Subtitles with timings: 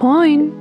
[0.00, 0.52] Moin!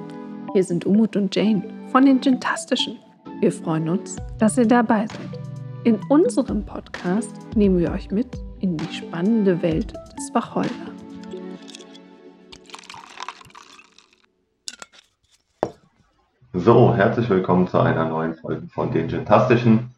[0.53, 1.61] Hier sind Umut und Jane
[1.91, 2.97] von den Gentastischen.
[3.39, 5.39] Wir freuen uns, dass ihr dabei seid.
[5.83, 10.69] In unserem Podcast nehmen wir euch mit in die spannende Welt des Wacholder.
[16.53, 19.91] So, herzlich willkommen zu einer neuen Folge von den Gentastischen.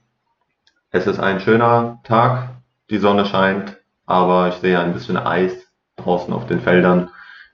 [0.92, 2.50] Es ist ein schöner Tag,
[2.90, 5.54] die Sonne scheint, aber ich sehe ein bisschen Eis
[5.96, 7.10] draußen auf den Feldern.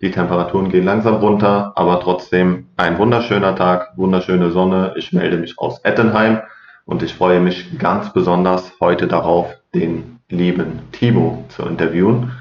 [0.05, 4.93] Die Temperaturen gehen langsam runter, aber trotzdem ein wunderschöner Tag, wunderschöne Sonne.
[4.97, 6.43] Ich melde mich aus Ettenheim
[6.85, 12.33] und ich freue mich ganz besonders heute darauf, den lieben Timo zu interviewen.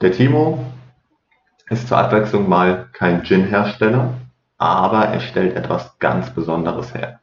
[0.00, 0.64] Der Timo
[1.68, 4.14] ist zur Abwechslung mal kein Gin-Hersteller,
[4.56, 7.18] aber er stellt etwas ganz Besonderes her.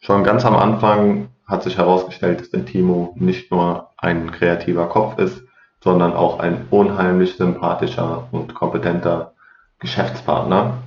[0.00, 5.20] Schon ganz am Anfang hat sich herausgestellt, dass der Timo nicht nur ein kreativer Kopf
[5.20, 5.40] ist,
[5.84, 9.34] sondern auch ein unheimlich sympathischer und kompetenter
[9.78, 10.82] Geschäftspartner.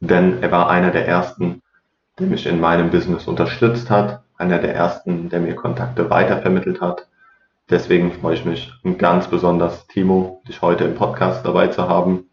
[0.00, 1.62] Denn er war einer der ersten,
[2.18, 7.06] der mich in meinem Business unterstützt hat, einer der ersten, der mir Kontakte weitervermittelt hat.
[7.68, 12.28] Deswegen freue ich mich ganz besonders, Timo, dich heute im Podcast dabei zu haben.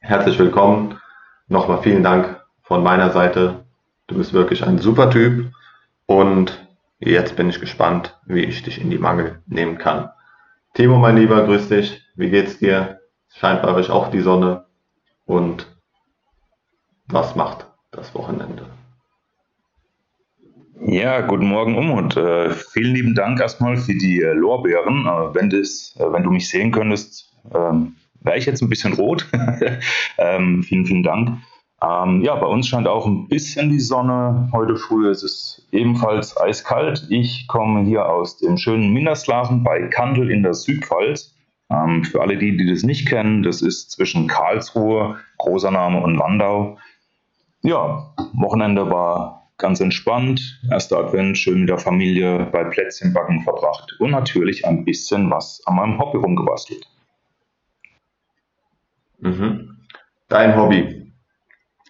[0.00, 1.00] Herzlich willkommen.
[1.48, 3.64] Nochmal vielen Dank von meiner Seite.
[4.06, 5.50] Du bist wirklich ein super Typ
[6.06, 6.66] und
[6.98, 10.10] jetzt bin ich gespannt, wie ich dich in die Mangel nehmen kann.
[10.74, 12.02] Timo, mein Lieber, grüß dich.
[12.14, 13.00] Wie geht's dir?
[13.34, 14.66] Scheint bei euch auch die Sonne.
[15.24, 15.66] Und
[17.06, 18.66] was macht das Wochenende?
[20.84, 25.06] Ja, guten Morgen um und äh, vielen lieben Dank erstmal für die äh, Lorbeeren.
[25.06, 28.94] Äh, wenn, das, äh, wenn du mich sehen könntest, ähm, wäre ich jetzt ein bisschen
[28.94, 29.28] rot.
[30.18, 31.38] ähm, vielen, vielen Dank.
[31.82, 34.48] Ähm, ja, bei uns scheint auch ein bisschen die Sonne.
[34.52, 37.06] Heute früh ist es ebenfalls eiskalt.
[37.10, 41.31] Ich komme hier aus dem schönen Minderslachen bei Kandel in der Südpfalz.
[41.72, 46.16] Ähm, für alle die, die das nicht kennen, das ist zwischen Karlsruhe, großer Name und
[46.16, 46.78] Landau.
[47.62, 50.60] Ja, Wochenende war ganz entspannt.
[50.70, 55.76] Erster Advent, schön mit der Familie bei Plätzchenbacken verbracht und natürlich ein bisschen was an
[55.76, 56.86] meinem Hobby rumgebastelt.
[59.20, 59.78] Mhm.
[60.28, 61.12] Dein Hobby,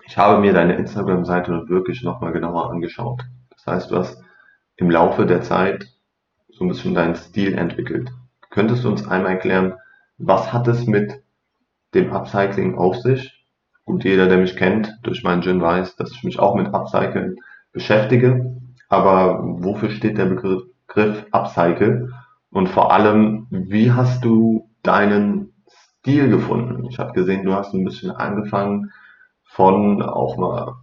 [0.07, 3.23] ich habe mir deine Instagram-Seite wirklich nochmal genauer angeschaut.
[3.51, 4.23] Das heißt, du hast
[4.77, 5.87] im Laufe der Zeit
[6.51, 8.11] so ein bisschen deinen Stil entwickelt.
[8.53, 9.75] Könntest du uns einmal erklären,
[10.19, 11.23] was hat es mit
[11.95, 13.47] dem Upcycling auf sich?
[13.87, 17.37] Gut, jeder, der mich kennt, durch meinen Gin weiß, dass ich mich auch mit Upcycling
[17.73, 18.61] beschäftige.
[18.91, 22.13] Aber wofür steht der Begriff Upcycle?
[22.51, 25.55] Und vor allem, wie hast du deinen
[26.01, 26.85] Stil gefunden?
[26.91, 28.93] Ich habe gesehen, du hast ein bisschen angefangen,
[29.45, 30.75] von auch mal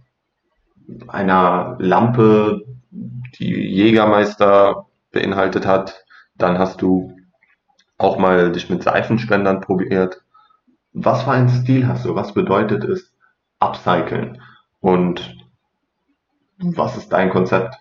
[1.06, 6.04] einer Lampe, die Jägermeister beinhaltet hat.
[6.34, 7.14] Dann hast du
[8.00, 10.22] auch mal dich mit Seifenspendern probiert.
[10.92, 12.14] Was für einen Stil hast du?
[12.14, 13.12] Was bedeutet es
[13.60, 14.40] upcyclen?
[14.80, 15.36] Und
[16.58, 17.76] was ist dein Konzept?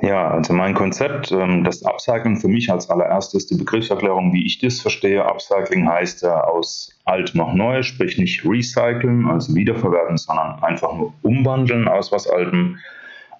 [0.00, 4.60] Ja, also mein Konzept, ähm, das Upcycling für mich als allererstes die Begriffserklärung, wie ich
[4.60, 5.24] das verstehe.
[5.24, 11.12] Upcycling heißt ja aus alt noch neu, sprich nicht recyceln, also wiederverwerten, sondern einfach nur
[11.22, 12.78] umwandeln aus was Altem.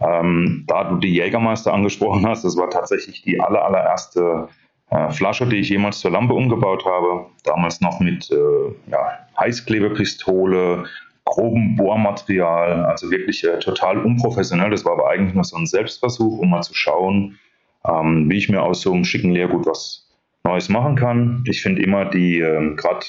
[0.00, 4.48] Ähm, da du die Jägermeister angesprochen hast, das war tatsächlich die aller, allererste
[4.90, 7.26] äh, Flasche, die ich jemals zur Lampe umgebaut habe.
[7.44, 10.84] Damals noch mit äh, ja, Heißklebepistole,
[11.24, 14.70] groben Bohrmaterial, also wirklich äh, total unprofessionell.
[14.70, 17.38] Das war aber eigentlich nur so ein Selbstversuch, um mal zu schauen,
[17.86, 20.08] ähm, wie ich mir aus so einem schicken Leergut was
[20.44, 21.44] Neues machen kann.
[21.46, 23.04] Ich finde immer, die, äh, gerade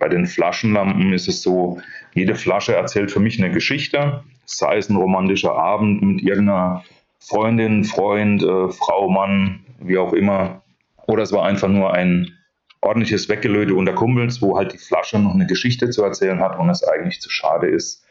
[0.00, 1.80] bei den Flaschenlampen ist es so,
[2.14, 6.82] jede Flasche erzählt für mich eine Geschichte, sei es ein romantischer Abend mit irgendeiner
[7.20, 10.62] Freundin, Freund, äh, Frau, Mann, wie auch immer.
[11.06, 12.32] Oder es war einfach nur ein
[12.80, 16.70] ordentliches Weggelöte unter Kumpels, wo halt die Flasche noch eine Geschichte zu erzählen hat und
[16.70, 18.04] es eigentlich zu schade ist,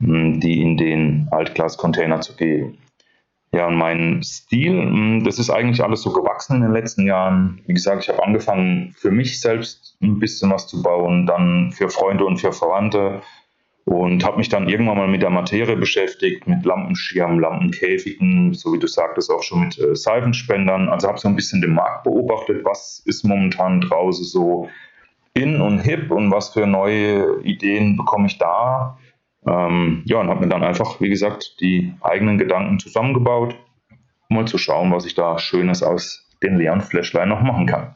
[0.00, 2.78] die in den Altglas-Container zu geben.
[3.54, 7.60] Ja, und mein Stil, hm, das ist eigentlich alles so gewachsen in den letzten Jahren.
[7.66, 11.88] Wie gesagt, ich habe angefangen, für mich selbst ein bisschen was zu bauen, dann für
[11.88, 13.22] Freunde und für Verwandte
[13.84, 18.80] und habe mich dann irgendwann mal mit der Materie beschäftigt, mit Lampenschirmen, Lampenkäfigen, so wie
[18.80, 20.88] du sagtest, auch schon mit äh, Seifenspendern.
[20.88, 24.68] Also habe so ein bisschen den Markt beobachtet, was ist momentan draußen so
[25.32, 28.98] in und hip und was für neue Ideen bekomme ich da.
[29.46, 33.56] Ähm, ja, und habe mir dann einfach, wie gesagt, die eigenen Gedanken zusammengebaut,
[34.28, 37.94] um mal zu schauen, was ich da Schönes aus den leeren Flashline noch machen kann.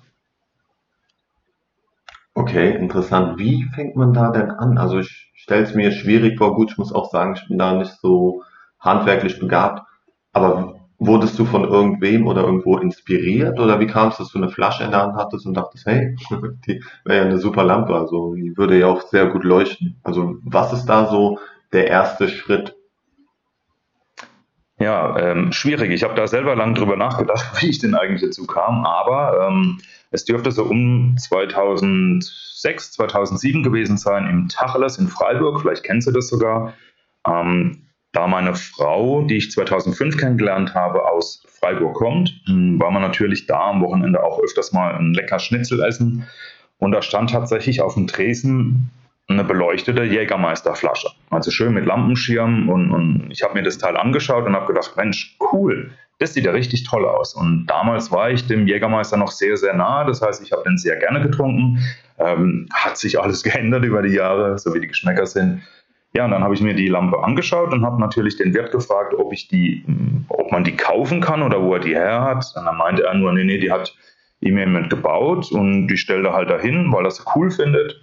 [2.35, 3.39] Okay, interessant.
[3.39, 4.79] Wie fängt man da denn an?
[4.79, 6.55] Also ich stelle es mir schwierig vor.
[6.55, 8.43] Gut, ich muss auch sagen, ich bin da nicht so
[8.79, 9.83] handwerklich begabt.
[10.33, 14.50] Aber wurdest du von irgendwem oder irgendwo inspiriert oder wie kam es, dass du eine
[14.50, 16.17] Flasche in der Hand hattest und dachtest, hey,
[16.67, 20.00] die wäre ja eine super Lampe, also die würde ja auch sehr gut leuchten.
[20.03, 21.39] Also was ist da so
[21.73, 22.75] der erste Schritt?
[24.81, 25.91] Ja, ähm, schwierig.
[25.91, 29.81] Ich habe da selber lang drüber nachgedacht, wie ich denn eigentlich dazu kam, aber ähm,
[30.11, 36.12] es dürfte so um 2006, 2007 gewesen sein im Tacheles in Freiburg, vielleicht kennst du
[36.12, 36.75] das sogar.
[37.27, 43.02] Ähm, da meine Frau, die ich 2005 kennengelernt habe, aus Freiburg kommt, hm, war man
[43.02, 46.26] natürlich da am Wochenende auch öfters mal ein lecker Schnitzel essen.
[46.78, 48.90] Und da stand tatsächlich auf dem Tresen
[49.28, 51.10] eine beleuchtete Jägermeisterflasche.
[51.28, 54.96] Also schön mit Lampenschirm und, und ich habe mir das Teil angeschaut und habe gedacht,
[54.96, 57.34] Mensch, cool, das sieht ja richtig toll aus.
[57.34, 60.05] Und damals war ich dem Jägermeister noch sehr, sehr nah.
[60.05, 61.78] Das heißt, ich habe den sehr gerne getrunken.
[62.19, 65.62] Ähm, hat sich alles geändert über die Jahre, so wie die Geschmäcker sind.
[66.14, 69.14] Ja, und dann habe ich mir die Lampe angeschaut und habe natürlich den Wirt gefragt,
[69.14, 69.84] ob ich die,
[70.28, 72.44] ob man die kaufen kann oder wo er die her hat.
[72.56, 73.94] Und dann meinte er nur, nee, nee, die hat
[74.40, 78.00] ihm jemand gebaut und die stellt er halt dahin, weil er sie cool findet.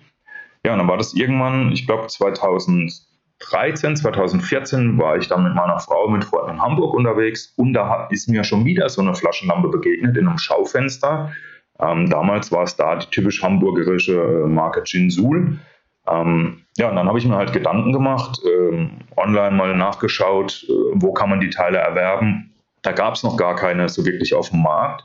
[0.65, 5.79] Ja, und dann war das irgendwann, ich glaube 2013, 2014 war ich dann mit meiner
[5.79, 9.69] Frau mit Freunden in Hamburg unterwegs und da ist mir schon wieder so eine Flaschenlampe
[9.69, 11.31] begegnet in einem Schaufenster.
[11.79, 15.59] Ähm, damals war es da die typisch hamburgerische äh, Marke Jinsul.
[16.07, 20.73] Ähm, ja, und dann habe ich mir halt Gedanken gemacht, ähm, online mal nachgeschaut, äh,
[20.93, 22.53] wo kann man die Teile erwerben.
[22.81, 25.03] Da gab es noch gar keine so wirklich auf dem Markt.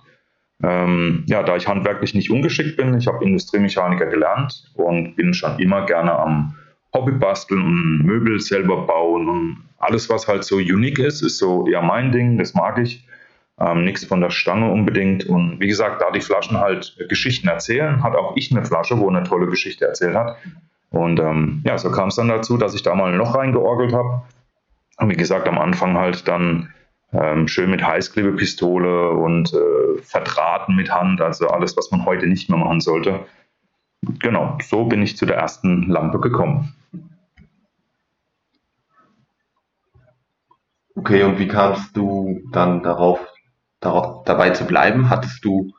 [0.62, 5.58] Ähm, ja, da ich handwerklich nicht ungeschickt bin, ich habe Industriemechaniker gelernt und bin schon
[5.58, 6.54] immer gerne am
[6.92, 11.66] Hobby basteln und Möbel selber bauen und alles, was halt so unique ist, ist so
[11.66, 13.06] eher mein Ding, das mag ich.
[13.58, 15.26] Ähm, nichts von der Stange unbedingt.
[15.26, 19.08] Und wie gesagt, da die Flaschen halt Geschichten erzählen, hat auch ich eine Flasche, wo
[19.08, 20.36] eine tolle Geschichte erzählt hat.
[20.90, 23.92] Und ähm, ja, so kam es dann dazu, dass ich da mal ein Loch reingeorgelt
[23.92, 24.22] habe.
[24.98, 26.72] Und wie gesagt, am Anfang halt dann
[27.12, 32.50] ähm, schön mit Heißklebepistole und äh, Verdrahten mit Hand, also alles, was man heute nicht
[32.50, 33.26] mehr machen sollte.
[34.02, 36.74] Genau, so bin ich zu der ersten Lampe gekommen.
[40.96, 43.20] Okay, und wie kamst du dann darauf,
[43.80, 45.08] darauf dabei zu bleiben?
[45.08, 45.72] Hattest du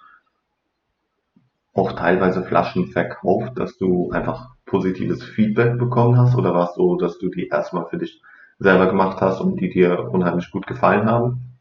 [1.73, 6.35] auch teilweise Flaschen verkauft, dass du einfach positives Feedback bekommen hast?
[6.35, 8.21] Oder war es so, dass du die erstmal für dich
[8.57, 11.57] selber gemacht hast und die dir unheimlich gut gefallen haben?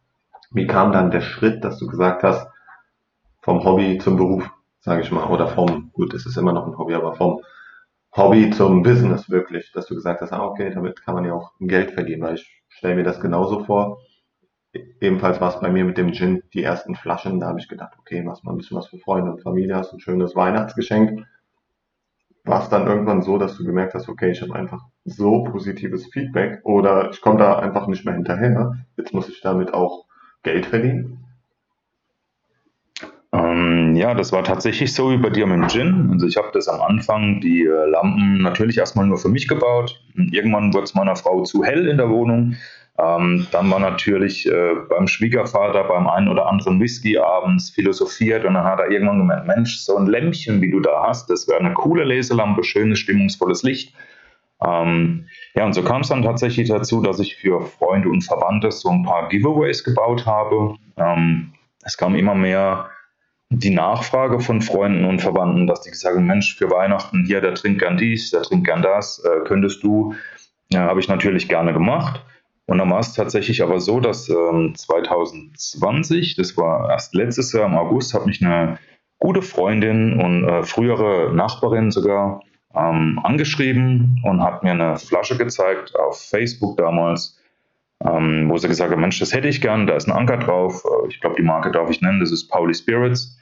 [0.53, 2.47] Wie kam dann der Schritt, dass du gesagt hast,
[3.43, 4.49] vom Hobby zum Beruf,
[4.81, 7.41] sage ich mal, oder vom, gut, es ist immer noch ein Hobby, aber vom
[8.17, 11.53] Hobby zum Business wirklich, dass du gesagt hast, ah, okay, damit kann man ja auch
[11.61, 13.99] Geld verdienen, weil ich stelle mir das genauso vor.
[15.01, 17.95] Ebenfalls war es bei mir mit dem Gin die ersten Flaschen, da habe ich gedacht,
[17.99, 21.27] okay, machst mal ein bisschen was für Freunde und Familie, hast ein schönes Weihnachtsgeschenk
[22.45, 26.07] war es dann irgendwann so, dass du gemerkt hast, okay, ich habe einfach so positives
[26.07, 28.73] Feedback oder ich komme da einfach nicht mehr hinterher.
[28.97, 30.07] Jetzt muss ich damit auch
[30.43, 31.19] Geld verdienen?
[33.33, 36.11] Ähm, ja, das war tatsächlich so wie bei dir mit dem Gin.
[36.13, 40.03] Also ich habe das am Anfang, die äh, Lampen natürlich erstmal nur für mich gebaut.
[40.15, 42.57] Irgendwann wurde es meiner Frau zu hell in der Wohnung.
[42.99, 48.55] Ähm, dann war natürlich äh, beim Schwiegervater beim einen oder anderen Whisky abends philosophiert und
[48.55, 51.61] dann hat er irgendwann gemeint, Mensch, so ein Lämpchen, wie du da hast, das wäre
[51.61, 53.95] eine coole Leselampe, schönes, stimmungsvolles Licht.
[54.63, 58.71] Ähm, ja, und so kam es dann tatsächlich dazu, dass ich für Freunde und Verwandte
[58.71, 60.75] so ein paar Giveaways gebaut habe.
[60.99, 62.91] Ähm, es kam immer mehr
[63.49, 67.55] die Nachfrage von Freunden und Verwandten, dass die gesagt haben, Mensch, für Weihnachten hier, der
[67.55, 70.15] trinkt gern dies, der trinkt gern das, äh, könntest du.
[70.73, 72.25] Ja, habe ich natürlich gerne gemacht.
[72.71, 77.67] Und dann war es tatsächlich aber so, dass ähm, 2020, das war erst letztes Jahr
[77.67, 78.79] im August, hat mich eine
[79.19, 85.97] gute Freundin und äh, frühere Nachbarin sogar ähm, angeschrieben und hat mir eine Flasche gezeigt
[85.99, 87.41] auf Facebook damals,
[88.05, 90.85] ähm, wo sie gesagt hat, Mensch, das hätte ich gern, da ist ein Anker drauf.
[90.85, 93.37] Äh, ich glaube, die Marke darf ich nennen, das ist Pauli Spirits.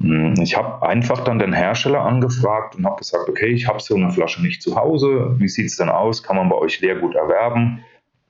[0.00, 3.94] Hm, ich habe einfach dann den Hersteller angefragt und habe gesagt, okay, ich habe so
[3.94, 5.36] eine Flasche nicht zu Hause.
[5.38, 6.24] Wie sieht es denn aus?
[6.24, 7.84] Kann man bei euch Leergut erwerben?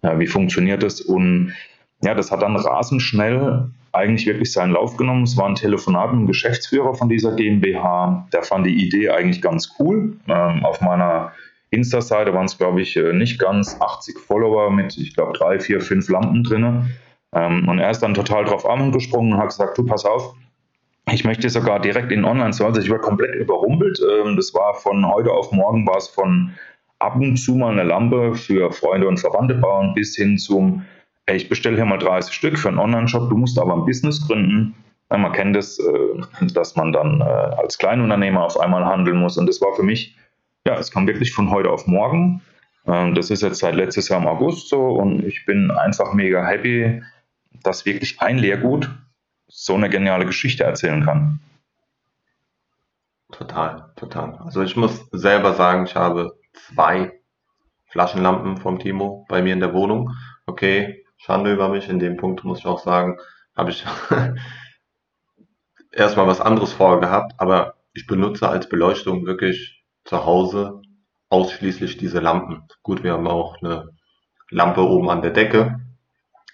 [0.04, 1.00] Ja, wie funktioniert das?
[1.00, 1.54] Und
[2.02, 5.22] ja, das hat dann rasend schnell eigentlich wirklich seinen Lauf genommen.
[5.22, 8.28] Es war ein Telefonat mit dem Geschäftsführer von dieser GmbH.
[8.32, 10.18] Der fand die Idee eigentlich ganz cool.
[10.28, 11.32] Ähm, auf meiner
[11.70, 15.80] Insta-Seite waren es, glaube ich, äh, nicht ganz 80 Follower mit, ich glaube, drei, vier,
[15.80, 16.90] fünf Lampen drin.
[17.32, 20.34] Ähm, und er ist dann total drauf angesprungen und hat gesagt, du, pass auf,
[21.10, 22.68] ich möchte sogar direkt in Online-Store.
[22.68, 23.98] Also ich war komplett überrumpelt.
[24.00, 26.52] Ähm, das war von heute auf morgen war es von
[26.98, 30.84] ab und zu mal eine Lampe für Freunde und Verwandte bauen, bis hin zum,
[31.26, 34.26] ey, ich bestelle hier mal 30 Stück für einen Online-Shop, du musst aber ein Business
[34.26, 34.74] gründen.
[35.10, 39.36] Man kennt es, äh, dass man dann äh, als Kleinunternehmer auf einmal handeln muss.
[39.36, 40.16] Und das war für mich,
[40.66, 42.40] ja, es kam wirklich von heute auf morgen.
[42.86, 46.44] Ähm, das ist jetzt seit letztes Jahr im August so und ich bin einfach mega
[46.44, 47.02] happy,
[47.62, 48.90] dass wirklich ein Leergut
[49.46, 51.40] so eine geniale Geschichte erzählen kann.
[53.30, 54.38] Total, total.
[54.44, 57.20] Also ich muss selber sagen, ich habe zwei
[57.86, 60.10] Flaschenlampen vom Timo bei mir in der Wohnung.
[60.46, 61.88] Okay, Schande über mich.
[61.88, 63.18] In dem Punkt muss ich auch sagen,
[63.56, 63.84] habe ich
[65.92, 70.82] erstmal was anderes vorgehabt, aber ich benutze als Beleuchtung wirklich zu Hause
[71.28, 72.64] ausschließlich diese Lampen.
[72.82, 73.90] Gut, wir haben auch eine
[74.50, 75.80] Lampe oben an der Decke,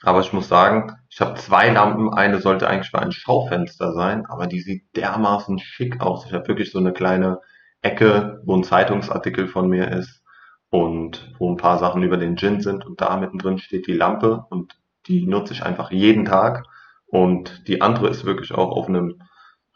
[0.03, 2.13] aber ich muss sagen, ich habe zwei Lampen.
[2.13, 6.27] Eine sollte eigentlich für ein Schaufenster sein, aber die sieht dermaßen schick aus.
[6.27, 7.41] Ich habe wirklich so eine kleine
[7.83, 10.23] Ecke, wo ein Zeitungsartikel von mir ist
[10.71, 14.45] und wo ein paar Sachen über den Gin sind und da mittendrin steht die Lampe
[14.51, 14.75] und
[15.07, 16.65] die nutze ich einfach jeden Tag.
[17.07, 19.21] Und die andere ist wirklich auch auf einem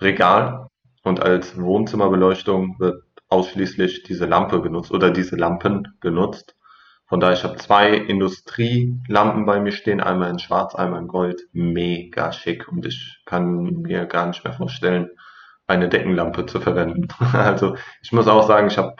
[0.01, 0.69] Regal
[1.03, 6.55] und als Wohnzimmerbeleuchtung wird ausschließlich diese Lampe genutzt oder diese Lampen genutzt.
[7.07, 11.43] Von daher, ich habe zwei Industrielampen bei mir stehen, einmal in Schwarz, einmal in Gold.
[11.53, 15.11] Mega schick und ich kann mir gar nicht mehr vorstellen,
[15.67, 17.09] eine Deckenlampe zu verwenden.
[17.33, 18.97] Also ich muss auch sagen, ich habe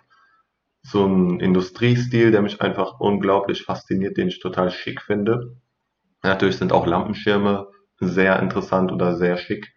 [0.83, 5.57] so einen Industriestil, der mich einfach unglaublich fasziniert, den ich total schick finde.
[6.23, 7.69] Natürlich sind auch Lampenschirme
[8.01, 9.73] sehr interessant oder sehr schick.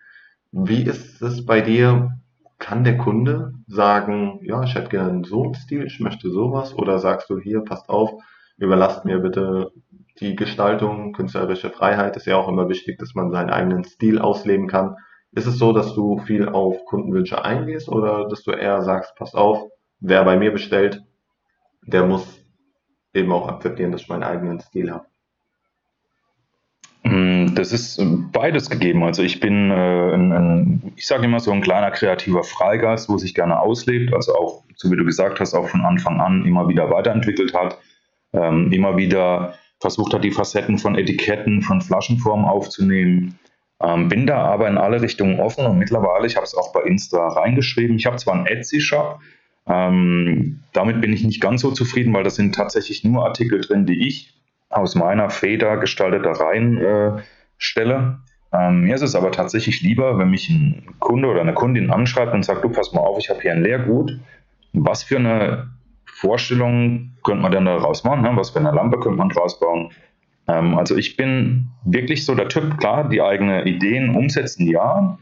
[0.51, 2.11] Wie ist es bei dir?
[2.59, 6.73] Kann der Kunde sagen, ja, ich hätte gern so einen Stil, ich möchte sowas?
[6.73, 8.11] Oder sagst du hier, passt auf,
[8.57, 9.71] überlasst mir bitte
[10.19, 14.67] die Gestaltung, künstlerische Freiheit ist ja auch immer wichtig, dass man seinen eigenen Stil ausleben
[14.67, 14.95] kann.
[15.37, 19.35] Ist es so, dass du viel auf Kundenwünsche eingehst oder dass du eher sagst, pass
[19.35, 21.03] auf, wer bei mir bestellt,
[21.83, 22.43] der muss
[23.13, 25.05] eben auch akzeptieren, dass ich meinen eigenen Stil habe?
[27.03, 28.01] Mm, das ist
[28.31, 29.03] beides gegeben.
[29.03, 33.19] Also ich bin, äh, ein, ein, ich sage immer so ein kleiner kreativer Freigeist, wo
[33.19, 36.67] sich gerne auslebt, also auch, so wie du gesagt hast, auch von Anfang an immer
[36.67, 37.77] wieder weiterentwickelt hat,
[38.33, 43.37] ähm, immer wieder versucht hat, die Facetten von Etiketten, von Flaschenformen aufzunehmen.
[43.79, 46.81] Ähm, bin da aber in alle Richtungen offen und mittlerweile, ich habe es auch bei
[46.81, 49.19] Insta reingeschrieben, ich habe zwar einen Etsy-Shop,
[49.67, 53.85] ähm, damit bin ich nicht ganz so zufrieden, weil da sind tatsächlich nur Artikel drin,
[53.85, 54.33] die ich
[54.69, 57.21] aus meiner Feder gestalteter Reihen äh,
[57.57, 58.19] stelle.
[58.53, 62.33] Ähm, mir ist es aber tatsächlich lieber, wenn mich ein Kunde oder eine Kundin anschreibt
[62.33, 64.19] und sagt, du pass mal auf, ich habe hier ein Leergut.
[64.73, 65.69] Was für eine
[66.05, 68.21] Vorstellung könnte man denn daraus machen?
[68.21, 68.31] Ne?
[68.35, 69.91] Was für eine Lampe könnte man draus bauen?
[70.47, 75.17] Ähm, also ich bin wirklich so der Typ, klar, die eigenen Ideen umsetzen, ja,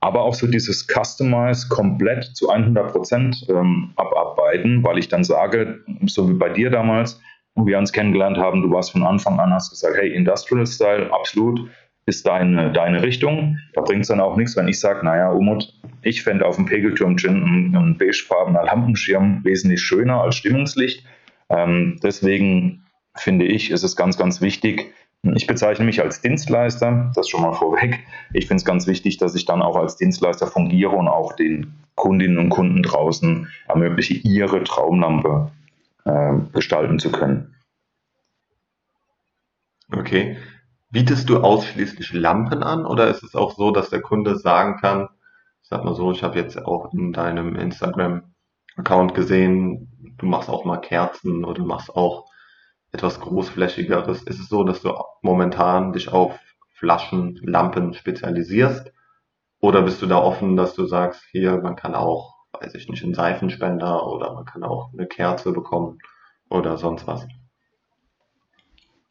[0.00, 5.80] aber auch so dieses Customize komplett zu 100 Prozent ähm, abarbeiten, weil ich dann sage,
[6.06, 7.20] so wie bei dir damals,
[7.54, 11.12] und wir uns kennengelernt haben, du warst von Anfang an, hast gesagt, hey, Industrial Style,
[11.12, 11.68] absolut,
[12.06, 13.58] ist deine, deine Richtung.
[13.74, 15.72] Da bringt es dann auch nichts, wenn ich sage, naja, Umut,
[16.02, 21.04] ich fände auf dem Pegelturm Gin ein, ein beigefarbener Lampenschirm wesentlich schöner als Stimmungslicht.
[21.50, 22.79] Ähm, deswegen
[23.16, 27.52] finde ich, ist es ganz, ganz wichtig, ich bezeichne mich als Dienstleister, das schon mal
[27.52, 28.00] vorweg.
[28.32, 31.74] Ich finde es ganz wichtig, dass ich dann auch als Dienstleister fungiere und auch den
[31.94, 35.50] Kundinnen und Kunden draußen ermögliche, ihre Traumlampe
[36.06, 37.54] äh, gestalten zu können.
[39.92, 40.38] Okay.
[40.90, 45.08] Bietest du ausschließlich Lampen an oder ist es auch so, dass der Kunde sagen kann,
[45.62, 50.64] ich sag mal so, ich habe jetzt auch in deinem Instagram-Account gesehen, du machst auch
[50.64, 52.24] mal Kerzen oder du machst auch
[52.92, 54.22] etwas großflächigeres.
[54.22, 54.92] Ist es so, dass du
[55.22, 56.38] momentan dich auf
[56.74, 58.92] Flaschen, Lampen spezialisierst?
[59.60, 63.04] Oder bist du da offen, dass du sagst, hier, man kann auch weiß ich nicht,
[63.04, 65.98] einen Seifenspender oder man kann auch eine Kerze bekommen
[66.48, 67.26] oder sonst was.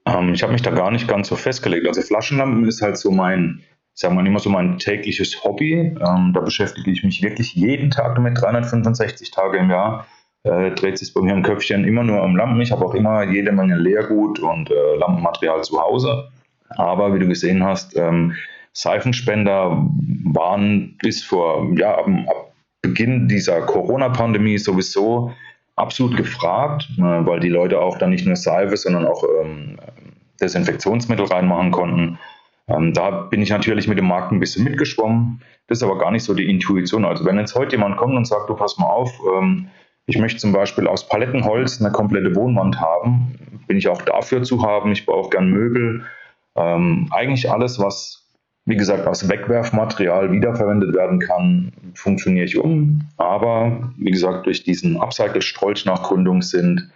[0.06, 1.88] Ähm, ich habe mich da gar nicht ganz so festgelegt.
[1.88, 5.74] Also Flaschenlampen ist halt so mein, sagen wir mal immer so mein tägliches Hobby.
[5.74, 10.06] Ähm, da beschäftige ich mich wirklich jeden Tag damit, 365 Tage im Jahr.
[10.44, 12.62] Äh, dreht sich bei mir ein Köpfchen immer nur um Lampen.
[12.62, 16.30] Ich habe auch immer jede Menge Leergut und äh, Lampenmaterial zu Hause.
[16.70, 18.36] Aber wie du gesehen hast, ähm,
[18.74, 19.86] Seifenspender
[20.32, 25.34] waren bis vor, ja, ab, ab Beginn dieser Corona-Pandemie sowieso
[25.76, 29.78] absolut gefragt, äh, weil die Leute auch dann nicht nur Seife, sondern auch ähm,
[30.40, 32.18] Desinfektionsmittel reinmachen konnten.
[32.70, 35.42] Ähm, da bin ich natürlich mit dem Markt ein bisschen mitgeschwommen.
[35.68, 37.04] Das ist aber gar nicht so die Intuition.
[37.04, 39.68] Also wenn jetzt heute jemand kommt und sagt, du pass mal auf, ähm,
[40.10, 43.36] ich möchte zum Beispiel aus Palettenholz eine komplette Wohnwand haben,
[43.68, 44.92] bin ich auch dafür zu haben.
[44.92, 46.04] Ich brauche gern Möbel.
[46.56, 48.26] Ähm, eigentlich alles, was
[48.66, 53.02] wie gesagt, aus Wegwerfmaterial wiederverwendet werden kann, funktioniere ich um.
[53.18, 56.90] Aber wie gesagt, durch diesen Upcycle-Strolch nach Gründung sind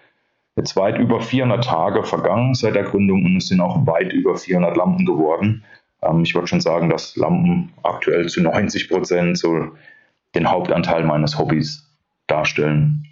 [0.55, 4.37] jetzt weit über 400 Tage vergangen seit der Gründung und es sind auch weit über
[4.37, 5.63] 400 Lampen geworden.
[6.01, 9.71] Ähm, ich würde schon sagen, dass Lampen aktuell zu 90 Prozent so
[10.35, 11.92] den Hauptanteil meines Hobbys
[12.27, 13.05] darstellen.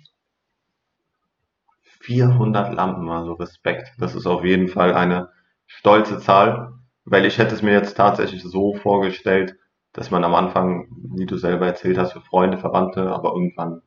[2.02, 3.94] 400 Lampen, also Respekt.
[4.00, 5.30] Das ist auf jeden Fall eine
[5.68, 6.74] stolze Zahl.
[7.04, 9.56] Weil ich hätte es mir jetzt tatsächlich so vorgestellt,
[9.94, 13.82] dass man am Anfang, wie du selber erzählt hast, für Freunde, Verwandte, aber irgendwann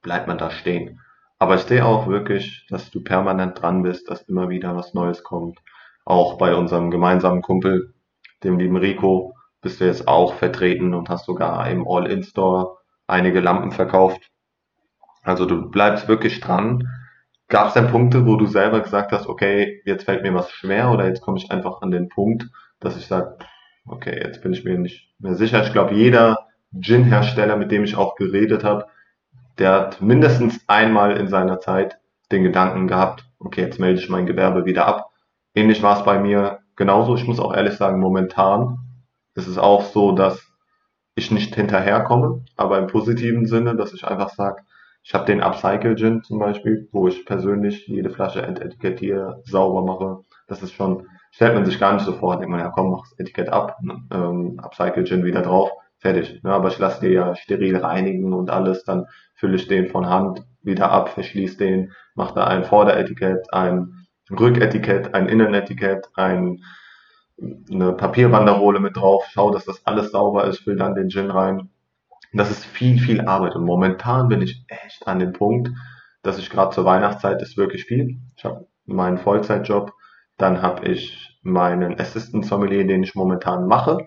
[0.00, 1.00] bleibt man da stehen.
[1.38, 5.24] Aber ich sehe auch wirklich, dass du permanent dran bist, dass immer wieder was Neues
[5.24, 5.58] kommt.
[6.04, 7.94] Auch bei unserem gemeinsamen Kumpel,
[8.44, 13.72] dem lieben Rico, bist du jetzt auch vertreten und hast sogar im All-In-Store einige Lampen
[13.72, 14.31] verkauft.
[15.22, 16.88] Also du bleibst wirklich dran.
[17.48, 20.90] Gab es denn Punkte, wo du selber gesagt hast, okay, jetzt fällt mir was schwer
[20.90, 22.48] oder jetzt komme ich einfach an den Punkt,
[22.80, 23.36] dass ich sage,
[23.86, 25.62] okay, jetzt bin ich mir nicht mehr sicher.
[25.62, 26.46] Ich glaube, jeder
[26.78, 28.86] Gin-Hersteller, mit dem ich auch geredet habe,
[29.58, 31.98] der hat mindestens einmal in seiner Zeit
[32.30, 35.10] den Gedanken gehabt, okay, jetzt melde ich mein Gewerbe wieder ab.
[35.54, 37.14] Ähnlich war es bei mir genauso.
[37.14, 38.78] Ich muss auch ehrlich sagen, momentan
[39.34, 40.50] ist es auch so, dass
[41.14, 44.62] ich nicht hinterherkomme, aber im positiven Sinne, dass ich einfach sage,
[45.04, 50.24] ich habe den Upcycle Gin zum Beispiel, wo ich persönlich jede Flasche entetikettiere, sauber mache.
[50.46, 52.36] Das ist schon, stellt man sich gar nicht so vor.
[52.36, 53.76] Denkt man, ja komm, mach das Etikett ab,
[54.12, 56.42] ähm, Upcycle Gin wieder drauf, fertig.
[56.42, 56.52] Ne?
[56.52, 60.44] Aber ich lasse dir ja steril reinigen und alles, dann fülle ich den von Hand
[60.62, 66.62] wieder ab, verschließe den, mache da ein Vorderetikett, ein Rücketikett, ein Innenetikett, ein
[67.70, 71.70] eine Papierbanderole mit drauf, schau, dass das alles sauber ist, fülle dann den Gin rein.
[72.32, 73.54] Das ist viel, viel Arbeit.
[73.54, 75.70] Und momentan bin ich echt an dem Punkt,
[76.22, 78.20] dass ich gerade zur Weihnachtszeit ist wirklich viel.
[78.36, 79.92] Ich habe meinen Vollzeitjob,
[80.38, 84.06] dann habe ich meinen Assistant Sommelier, den ich momentan mache.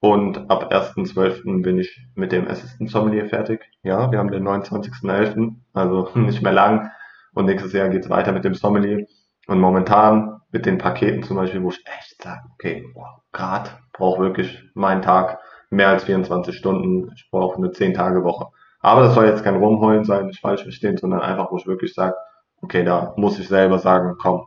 [0.00, 1.62] Und ab 1.12.
[1.62, 3.60] bin ich mit dem Assistant Sommelier fertig.
[3.82, 6.90] Ja, wir haben den 29.11., also nicht mehr lang.
[7.34, 9.06] Und nächstes Jahr geht's weiter mit dem Sommelier.
[9.46, 14.20] Und momentan mit den Paketen zum Beispiel, wo ich echt sage, okay, boah, grad brauche
[14.20, 15.38] wirklich meinen Tag
[15.70, 17.10] mehr als 24 Stunden.
[17.14, 18.48] Ich brauche eine 10-Tage-Woche.
[18.80, 21.94] Aber das soll jetzt kein Rumheulen sein, nicht falsch verstehen, sondern einfach, wo ich wirklich
[21.94, 22.16] sage,
[22.62, 24.46] okay, da muss ich selber sagen, komm,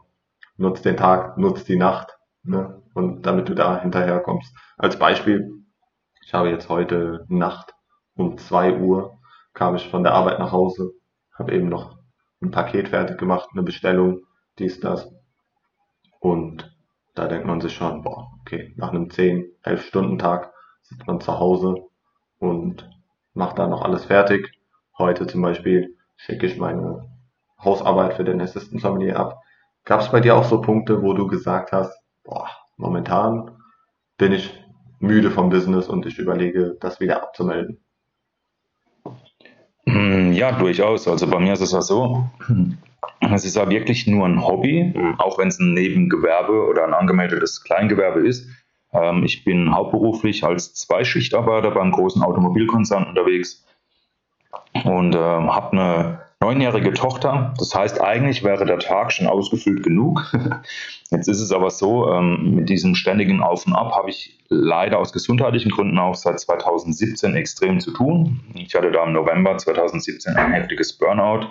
[0.57, 2.81] nutz den Tag, nutz die Nacht, ne?
[2.93, 4.55] Und damit du da hinterher kommst.
[4.77, 5.63] Als Beispiel,
[6.23, 7.73] ich habe jetzt heute Nacht
[8.15, 9.17] um 2 Uhr
[9.53, 10.91] kam ich von der Arbeit nach Hause,
[11.37, 11.97] habe eben noch
[12.41, 14.21] ein Paket fertig gemacht, eine Bestellung,
[14.59, 15.11] dies, das.
[16.19, 16.75] Und
[17.15, 20.52] da denkt man sich schon, boah, okay, nach einem 10, 11 Stunden Tag
[20.93, 21.75] sitzt man zu Hause
[22.39, 22.89] und
[23.33, 24.53] macht da noch alles fertig.
[24.97, 27.09] Heute zum Beispiel schicke ich meine
[27.63, 29.41] Hausarbeit für den Assistant Sommelier ab.
[29.85, 33.51] Gab es bei dir auch so Punkte, wo du gesagt hast, boah, momentan
[34.17, 34.63] bin ich
[34.99, 37.83] müde vom Business und ich überlege, das wieder abzumelden?
[39.85, 41.07] Hm, ja, durchaus.
[41.07, 42.29] Also bei mir ist es ja so,
[43.19, 47.63] es ist ja wirklich nur ein Hobby, auch wenn es ein Nebengewerbe oder ein angemeldetes
[47.63, 48.47] Kleingewerbe ist.
[48.93, 53.65] Ähm, ich bin hauptberuflich als Zweischichtarbeiter beim großen Automobilkonzern unterwegs
[54.83, 57.53] und äh, habe eine neunjährige Tochter.
[57.57, 60.33] Das heißt, eigentlich wäre der Tag schon ausgefüllt genug.
[61.11, 64.99] Jetzt ist es aber so, ähm, mit diesem ständigen Auf und Ab habe ich leider
[64.99, 68.41] aus gesundheitlichen Gründen auch seit 2017 extrem zu tun.
[68.55, 71.47] Ich hatte da im November 2017 ein heftiges Burnout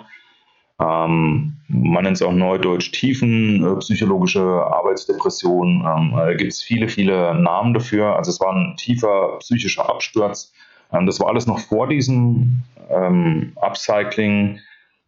[0.79, 5.85] ähm, man nennt es auch neudeutsch tiefenpsychologische äh, Arbeitsdepression.
[5.85, 8.15] Ähm, da gibt es viele, viele Namen dafür.
[8.15, 10.51] Also es war ein tiefer psychischer Absturz.
[10.91, 14.59] Ähm, das war alles noch vor diesem ähm, Upcycling,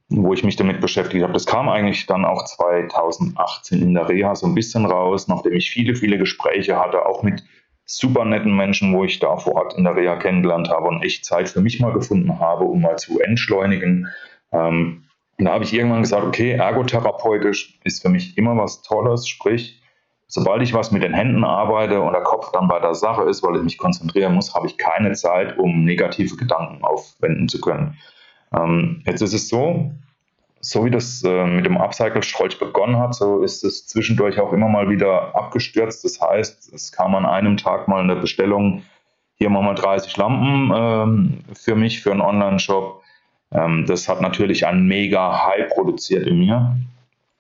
[0.10, 1.34] wo ich mich damit beschäftigt habe.
[1.34, 5.72] Das kam eigentlich dann auch 2018 in der Reha so ein bisschen raus, nachdem ich
[5.72, 7.44] viele, viele Gespräche hatte, auch mit
[7.86, 11.26] super netten Menschen, wo ich da vor Ort in der Reha kennengelernt habe und echt
[11.26, 14.08] Zeit für mich mal gefunden habe, um mal zu entschleunigen.
[14.52, 15.06] Ähm,
[15.38, 19.82] und da habe ich irgendwann gesagt, okay, ergotherapeutisch ist für mich immer was Tolles, sprich,
[20.28, 23.44] sobald ich was mit den Händen arbeite und der Kopf dann bei der Sache ist,
[23.44, 27.98] weil ich mich konzentrieren muss, habe ich keine Zeit, um negative Gedanken aufwenden zu können.
[28.56, 29.92] Ähm, jetzt ist es so,
[30.62, 34.68] so wie das äh, mit dem Upcycle-Strolch begonnen hat, so ist es zwischendurch auch immer
[34.68, 36.04] mal wieder abgestürzt.
[36.04, 38.84] Das heißt, es kam an einem Tag mal eine Bestellung,
[39.36, 43.04] hier machen wir 30 Lampen ähm, für mich, für einen Online-Shop.
[43.52, 46.78] Ähm, das hat natürlich einen mega High produziert in mir.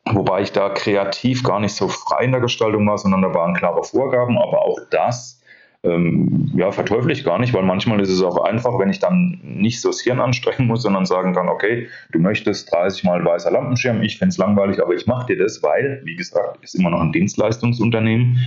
[0.05, 3.55] Wobei ich da kreativ gar nicht so frei in der Gestaltung war, sondern da waren
[3.55, 5.41] klare Vorgaben, aber auch das
[5.85, 9.39] ähm, ja, verteufel ich gar nicht, weil manchmal ist es auch einfach, wenn ich dann
[9.43, 13.51] nicht so das Hirn anstrengen muss, sondern sagen kann, okay, du möchtest 30 Mal weißer
[13.51, 16.89] Lampenschirm, ich finde es langweilig, aber ich mache dir das, weil, wie gesagt, ist immer
[16.89, 18.39] noch ein Dienstleistungsunternehmen.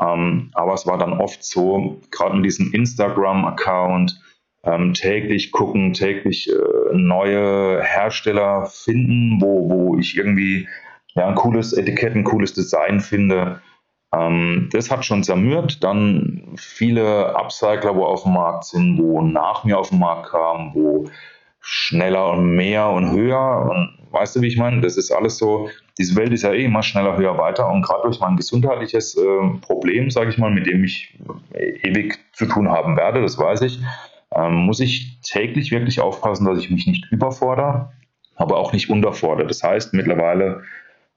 [0.00, 4.20] Ähm, aber es war dann oft so, gerade in diesem Instagram-Account,
[4.68, 10.68] ähm, täglich gucken, täglich äh, neue Hersteller finden, wo, wo ich irgendwie
[11.14, 13.60] ja, ein cooles Etikett, ein cooles Design finde.
[14.12, 15.82] Ähm, das hat schon zermürt.
[15.82, 20.72] Dann viele Upcycler, wo auf dem Markt sind, wo nach mir auf den Markt kamen,
[20.74, 21.06] wo
[21.60, 23.68] schneller und mehr und höher.
[23.70, 24.80] Und weißt du, wie ich meine?
[24.80, 27.68] Das ist alles so, diese Welt ist ja eh immer schneller, höher, weiter.
[27.70, 31.18] Und gerade durch mein gesundheitliches äh, Problem, sage ich mal, mit dem ich
[31.82, 33.80] ewig zu tun haben werde, das weiß ich,
[34.38, 37.92] ähm, muss ich täglich wirklich aufpassen, dass ich mich nicht überfordere,
[38.36, 39.48] aber auch nicht unterfordere.
[39.48, 40.62] Das heißt, mittlerweile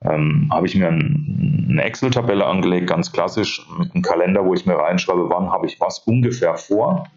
[0.04, 4.66] ähm, habe ich mir ein, eine Excel-Tabelle angelegt, ganz klassisch, mit einem Kalender, wo ich
[4.66, 7.08] mir reinschreibe, wann habe ich was ungefähr vor.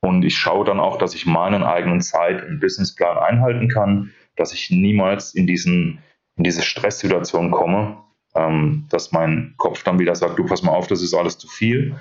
[0.00, 4.52] Und ich schaue dann auch, dass ich meinen eigenen Zeit- und Businessplan einhalten kann, dass
[4.52, 5.98] ich niemals in, diesen,
[6.36, 7.98] in diese Stresssituation komme,
[8.34, 11.48] ähm, dass mein Kopf dann wieder sagt, du pass mal auf, das ist alles zu
[11.48, 11.96] viel.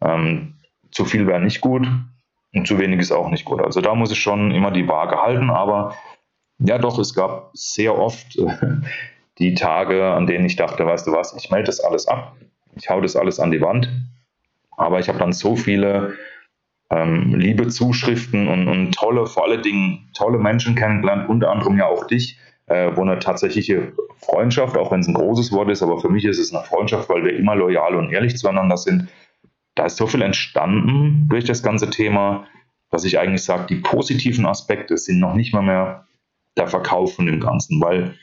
[0.00, 0.54] Ähm,
[0.90, 1.86] zu viel wäre nicht gut
[2.54, 3.62] und zu wenig ist auch nicht gut.
[3.62, 5.94] Also da muss ich schon immer die Waage halten, aber
[6.58, 8.46] ja doch, es gab sehr oft äh,
[9.38, 12.36] die Tage, an denen ich dachte, weißt du was, ich melde das alles ab,
[12.76, 13.90] ich hau das alles an die Wand,
[14.76, 16.14] aber ich habe dann so viele
[16.90, 21.86] ähm, liebe Zuschriften und, und, tolle, vor allen Dingen tolle Menschen kennengelernt, unter anderem ja
[21.86, 25.98] auch dich, äh, wo eine tatsächliche Freundschaft, auch wenn es ein großes Wort ist, aber
[25.98, 29.08] für mich ist es eine Freundschaft, weil wir immer loyal und ehrlich zueinander sind.
[29.74, 32.46] Da ist so viel entstanden durch das ganze Thema,
[32.90, 36.06] dass ich eigentlich sage, die positiven Aspekte sind noch nicht mal mehr
[36.56, 38.14] der Verkauf von dem Ganzen, weil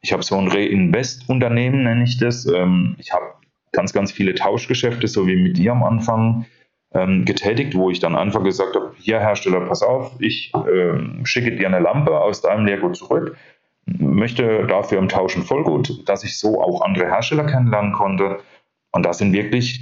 [0.00, 2.46] ich habe so ein Reinvest-Unternehmen, nenne ich das.
[2.46, 3.24] Ähm, ich habe
[3.72, 6.46] ganz, ganz viele Tauschgeschäfte, so wie mit dir am Anfang
[6.92, 11.56] ähm, getätigt, wo ich dann einfach gesagt habe, hier Hersteller, pass auf, ich äh, schicke
[11.56, 13.36] dir eine Lampe aus deinem Leergut zurück,
[13.86, 18.38] möchte dafür im Tauschen Vollgut, dass ich so auch andere Hersteller kennenlernen konnte.
[18.92, 19.80] Und da sind wirklich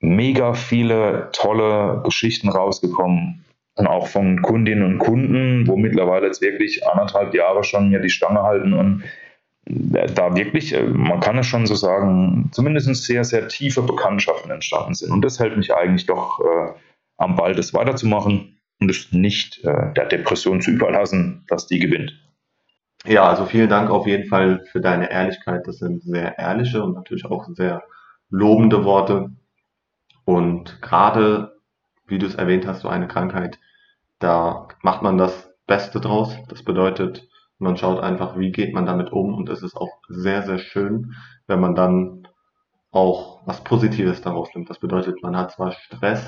[0.00, 3.44] mega viele tolle Geschichten rausgekommen.
[3.76, 8.10] Und auch von Kundinnen und Kunden, wo mittlerweile jetzt wirklich anderthalb Jahre schon mir die
[8.10, 9.04] Stange halten und
[9.66, 14.94] da wirklich, äh, man kann es schon so sagen, zumindest sehr, sehr tiefe Bekanntschaften entstanden
[14.94, 15.12] sind.
[15.12, 16.72] Und das hält mich eigentlich doch äh,
[17.18, 22.12] am Ball, das weiterzumachen und es nicht äh, der Depression zu überlassen, dass die gewinnt.
[23.06, 25.66] Ja, also vielen Dank auf jeden Fall für deine Ehrlichkeit.
[25.66, 27.82] Das sind sehr ehrliche und natürlich auch sehr
[28.28, 29.30] lobende Worte.
[30.30, 31.56] Und gerade,
[32.06, 33.58] wie du es erwähnt hast, so eine Krankheit,
[34.20, 36.36] da macht man das Beste draus.
[36.46, 40.42] Das bedeutet, man schaut einfach, wie geht man damit um und es ist auch sehr,
[40.42, 41.14] sehr schön,
[41.48, 42.28] wenn man dann
[42.92, 44.70] auch was Positives daraus nimmt.
[44.70, 46.24] Das bedeutet, man hat zwar Stress,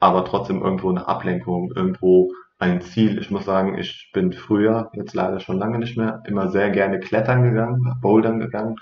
[0.00, 3.20] aber trotzdem irgendwo eine Ablenkung, irgendwo ein Ziel.
[3.20, 6.98] Ich muss sagen, ich bin früher, jetzt leider schon lange nicht mehr, immer sehr gerne
[6.98, 8.74] klettern gegangen, bouldern gegangen.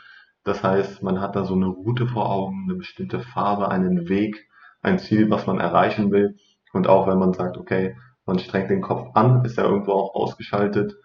[0.46, 4.48] Das heißt, man hat da so eine Route vor Augen, eine bestimmte Farbe, einen Weg,
[4.80, 6.37] ein Ziel, was man erreichen will.
[6.72, 10.14] Und auch wenn man sagt, okay, man strengt den Kopf an, ist er irgendwo auch
[10.14, 10.96] ausgeschaltet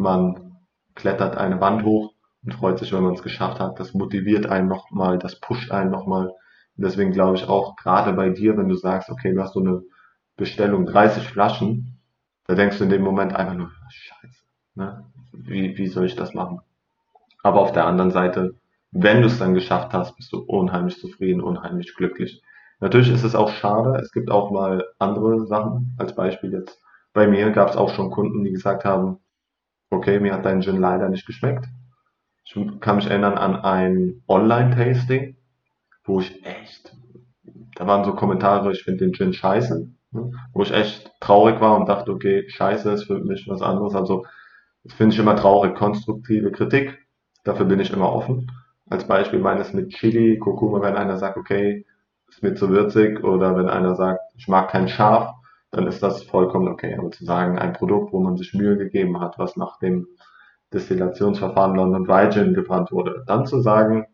[0.00, 0.56] man
[0.94, 3.78] klettert eine Wand hoch und freut sich, wenn man es geschafft hat.
[3.78, 6.32] Das motiviert einen nochmal, das pusht einen nochmal.
[6.76, 9.82] Deswegen glaube ich auch, gerade bei dir, wenn du sagst, okay, du hast so eine
[10.36, 12.00] Bestellung 30 Flaschen,
[12.46, 14.42] da denkst du in dem Moment einfach nur, scheiße,
[14.74, 15.04] ne?
[15.32, 16.60] wie, wie soll ich das machen?
[17.42, 18.54] Aber auf der anderen Seite,
[18.92, 22.42] wenn du es dann geschafft hast, bist du unheimlich zufrieden, unheimlich glücklich.
[22.80, 26.80] Natürlich ist es auch schade, es gibt auch mal andere Sachen, als Beispiel jetzt
[27.12, 29.18] bei mir gab es auch schon Kunden, die gesagt haben,
[29.90, 31.66] okay, mir hat dein Gin leider nicht geschmeckt.
[32.44, 35.36] Ich kann mich erinnern an ein Online-Tasting,
[36.04, 36.96] wo ich echt,
[37.76, 40.32] da waren so Kommentare, ich finde den Gin scheiße, ne?
[40.52, 43.94] wo ich echt traurig war und dachte, okay, scheiße ist für mich was anderes.
[43.94, 44.24] Also,
[44.84, 46.98] das finde ich immer traurig, konstruktive Kritik,
[47.44, 48.50] dafür bin ich immer offen.
[48.90, 51.86] Als Beispiel meines mit Chili, Kurkuma, wenn einer sagt, okay,
[52.28, 55.32] ist mir zu würzig, oder wenn einer sagt, ich mag kein Scharf,
[55.70, 56.96] dann ist das vollkommen okay.
[56.98, 60.06] Aber zu sagen, ein Produkt, wo man sich Mühe gegeben hat, was nach dem
[60.72, 64.06] Destillationsverfahren London Dry Gin gebrannt wurde, dann zu sagen,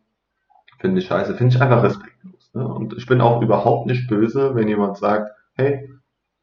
[0.78, 2.50] finde ich scheiße, finde ich einfach respektlos.
[2.54, 2.66] Ne?
[2.66, 5.90] Und ich bin auch überhaupt nicht böse, wenn jemand sagt, hey,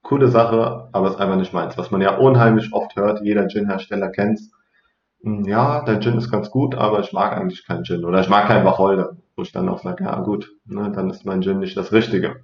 [0.02, 1.78] coole Sache, aber ist einfach nicht meins.
[1.78, 4.52] Was man ja unheimlich oft hört, jeder Gin-Hersteller kennt's.
[5.24, 8.06] Hm, ja, der Gin ist ganz gut, aber ich mag eigentlich keinen Gin.
[8.06, 9.18] Oder ich mag keinen Wacholder.
[9.36, 12.44] Wo ich dann auch sage, ja gut, ne, dann ist mein Gin nicht das Richtige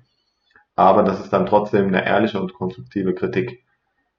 [0.79, 3.65] aber das ist dann trotzdem eine ehrliche und konstruktive Kritik.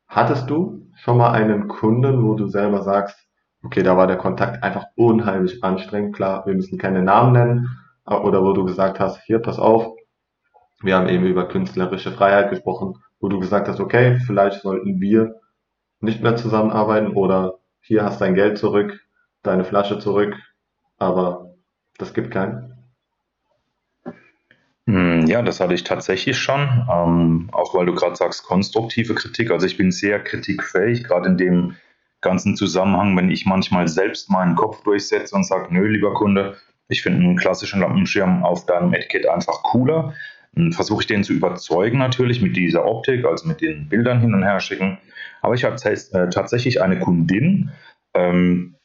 [0.08, 3.18] Hattest du schon mal einen Kunden, wo du selber sagst,
[3.64, 8.42] okay, da war der Kontakt einfach unheimlich anstrengend, klar, wir müssen keine Namen nennen, oder
[8.42, 9.94] wo du gesagt hast, hier, pass auf,
[10.82, 15.36] wir haben eben über künstlerische Freiheit gesprochen, wo du gesagt hast, okay, vielleicht sollten wir
[16.00, 19.00] nicht mehr zusammenarbeiten oder hier hast dein Geld zurück,
[19.42, 20.34] deine Flasche zurück,
[20.98, 21.54] aber
[21.98, 22.74] das gibt keinen.
[24.86, 29.50] Hm, ja, das hatte ich tatsächlich schon, ähm, auch weil du gerade sagst, konstruktive Kritik.
[29.50, 31.76] Also ich bin sehr kritikfähig, gerade in dem
[32.20, 36.56] ganzen Zusammenhang, wenn ich manchmal selbst meinen Kopf durchsetze und sage, nö, lieber Kunde,
[36.88, 40.14] ich finde einen klassischen Lampenschirm auf deinem Etikett einfach cooler.
[40.72, 44.42] Versuche ich den zu überzeugen natürlich mit dieser Optik, also mit den Bildern hin und
[44.42, 44.98] her schicken.
[45.42, 47.70] Aber ich habe äh, tatsächlich eine Kundin,
[48.14, 48.76] ähm,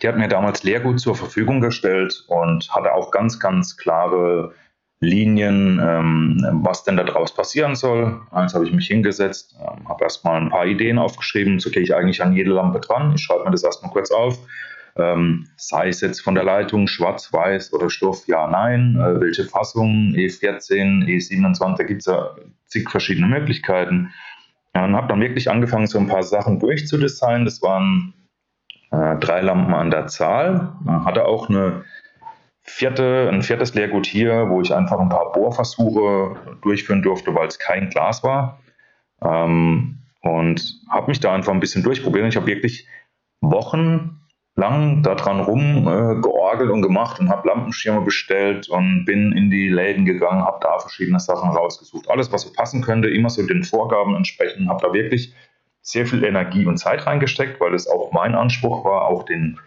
[0.00, 4.54] die hat mir damals Lehrgut zur Verfügung gestellt und hatte auch ganz, ganz klare
[5.00, 8.20] Linien, ähm, was denn daraus passieren soll.
[8.30, 11.94] Eins habe ich mich hingesetzt, ähm, habe erstmal ein paar Ideen aufgeschrieben, so gehe ich
[11.94, 13.12] eigentlich an jede Lampe dran.
[13.14, 14.38] Ich schreibe mir das erstmal kurz auf.
[14.96, 20.12] Ähm, sei es jetzt von der Leitung schwarz-weiß oder Stoff, ja, nein, äh, welche Fassung,
[20.14, 22.30] E14, E27, da gibt es ja
[22.66, 24.12] zig verschiedene Möglichkeiten.
[24.74, 27.44] Ja, und habe dann wirklich angefangen, so ein paar Sachen durchzudesignen.
[27.44, 28.14] Das waren
[28.90, 30.74] äh, drei Lampen an der Zahl.
[30.82, 31.84] Man hatte auch eine
[32.62, 37.58] vierte, ein viertes Leergut hier, wo ich einfach ein paar Bohrversuche durchführen durfte, weil es
[37.58, 38.60] kein Glas war.
[39.22, 42.26] Ähm, und habe mich da einfach ein bisschen durchprobiert.
[42.28, 42.86] Ich habe wirklich
[44.56, 50.04] wochenlang daran rum äh, und gemacht und habe Lampenschirme bestellt und bin in die Läden
[50.04, 52.08] gegangen, habe da verschiedene Sachen rausgesucht.
[52.10, 55.34] Alles, was so passen könnte, immer so den Vorgaben entsprechend, habe da wirklich
[55.80, 59.58] sehr viel Energie und Zeit reingesteckt, weil es auch mein Anspruch war, auch den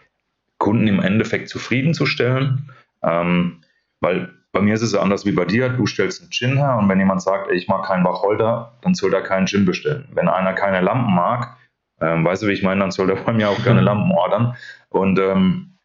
[0.59, 2.71] Kunden im Endeffekt zufriedenzustellen.
[3.03, 3.61] Ähm,
[3.99, 5.69] weil bei mir ist es anders wie bei dir.
[5.69, 8.93] Du stellst einen Gin her und wenn jemand sagt, ey, ich mag keinen Wacholder, dann
[8.93, 10.07] soll er keinen Gin bestellen.
[10.13, 11.57] Wenn einer keine Lampen mag,
[12.01, 14.55] ähm, weißt du, wie ich meine, dann soll der bei mir auch keine Lampen ordern.
[14.89, 15.75] Und ähm,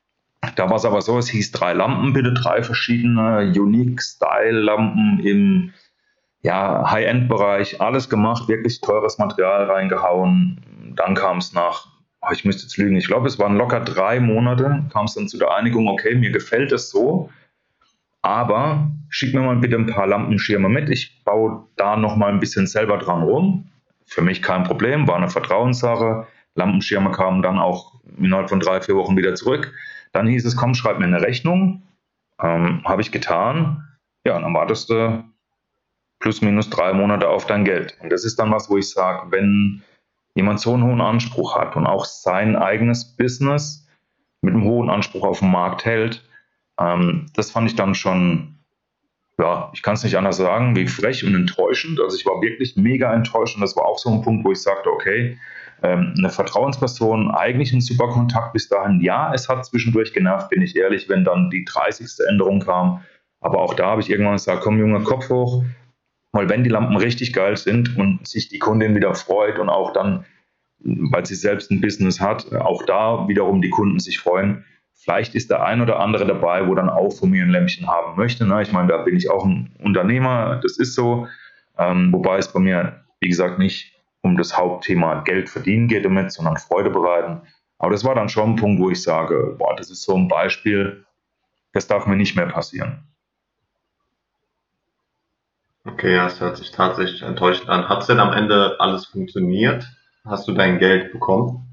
[0.57, 5.73] da war es aber so, es hieß drei Lampen, bitte drei verschiedene Unique-Style-Lampen im
[6.43, 10.95] ja, High-End-Bereich, alles gemacht, wirklich teures Material reingehauen.
[10.97, 11.87] Dann kam es nach,
[12.23, 15.29] oh, ich müsste jetzt lügen, ich glaube, es waren locker drei Monate, kam es dann
[15.29, 17.31] zu der Einigung, okay, mir gefällt es so,
[18.23, 22.67] aber schick mir mal bitte ein paar Lampenschirme mit, ich baue da nochmal ein bisschen
[22.67, 23.71] selber dran rum.
[24.11, 26.27] Für mich kein Problem, war eine Vertrauenssache.
[26.57, 29.73] Lampenschirme kamen dann auch innerhalb von drei, vier Wochen wieder zurück.
[30.11, 31.85] Dann hieß es, komm, schreib mir eine Rechnung.
[32.43, 33.89] Ähm, Habe ich getan.
[34.25, 35.25] Ja, dann wartest du
[36.19, 37.97] plus minus drei Monate auf dein Geld.
[38.03, 39.83] Und das ist dann was, wo ich sage, wenn
[40.35, 43.87] jemand so einen hohen Anspruch hat und auch sein eigenes Business
[44.43, 46.29] mit einem hohen Anspruch auf den Markt hält,
[46.81, 48.59] ähm, das fand ich dann schon,
[49.41, 52.01] ja, ich kann es nicht anders sagen, wie frech und enttäuschend.
[52.01, 54.61] Also ich war wirklich mega enttäuscht und das war auch so ein Punkt, wo ich
[54.61, 55.39] sagte, okay,
[55.83, 59.01] ähm, eine Vertrauensperson, eigentlich ein super Kontakt bis dahin.
[59.01, 62.07] Ja, es hat zwischendurch genervt, bin ich ehrlich, wenn dann die 30.
[62.29, 63.03] Änderung kam.
[63.41, 65.65] Aber auch da habe ich irgendwann gesagt, komm Junge, Kopf hoch,
[66.33, 69.93] weil wenn die Lampen richtig geil sind und sich die Kundin wieder freut und auch
[69.95, 70.27] dann,
[70.79, 74.65] weil sie selbst ein Business hat, auch da wiederum die Kunden sich freuen,
[75.03, 78.17] vielleicht ist der ein oder andere dabei, wo dann auch von mir ein Lämpchen haben
[78.17, 78.47] möchte.
[78.47, 78.63] Ne?
[78.63, 81.27] Ich meine, da bin ich auch ein Unternehmer, das ist so.
[81.79, 86.31] Ähm, wobei es bei mir, wie gesagt, nicht um das Hauptthema Geld verdienen geht damit,
[86.31, 87.41] sondern Freude bereiten.
[87.79, 90.29] Aber das war dann schon ein Punkt, wo ich sage, boah, das ist so ein
[90.29, 91.07] Beispiel,
[91.73, 93.05] das darf mir nicht mehr passieren.
[95.87, 97.89] Okay, ja, es hört sich tatsächlich enttäuschend an.
[97.89, 99.87] Hat es denn am Ende alles funktioniert?
[100.27, 101.70] Hast du dein Geld bekommen?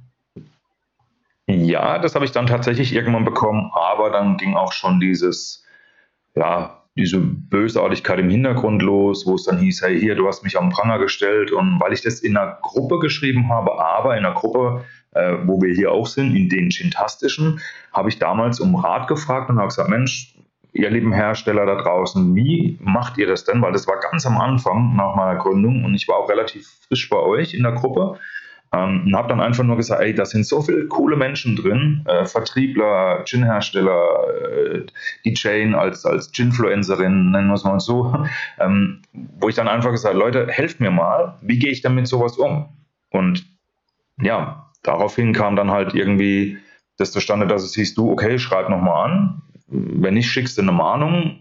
[1.50, 5.66] Ja, das habe ich dann tatsächlich irgendwann bekommen, aber dann ging auch schon dieses,
[6.36, 10.58] ja, diese Bösartigkeit im Hintergrund los, wo es dann hieß, hey, hier, du hast mich
[10.58, 14.36] am Pranger gestellt und weil ich das in einer Gruppe geschrieben habe, aber in einer
[14.36, 17.62] Gruppe, äh, wo wir hier auch sind, in den Chintastischen,
[17.94, 20.36] habe ich damals um Rat gefragt und habe gesagt, Mensch,
[20.74, 23.62] ihr lieben Hersteller da draußen, wie macht ihr das denn?
[23.62, 27.10] Weil das war ganz am Anfang nach meiner Gründung und ich war auch relativ frisch
[27.10, 28.20] bei euch in der Gruppe.
[28.74, 32.04] Ähm, und habe dann einfach nur gesagt, ey, da sind so viele coole Menschen drin,
[32.06, 34.86] äh, Vertriebler, Gin-Hersteller, äh,
[35.24, 38.26] die Jane als, als Ginfluencerin, nennen wir es mal so,
[38.60, 42.08] ähm, wo ich dann einfach gesagt Leute, helft mir mal, wie gehe ich denn mit
[42.08, 42.70] sowas um?
[43.10, 43.46] Und
[44.22, 46.58] ja, daraufhin kam dann halt irgendwie
[46.98, 50.72] das zustande, dass es hieß, du, okay, schreib nochmal an, wenn nicht, schickst du eine
[50.72, 51.40] Mahnung.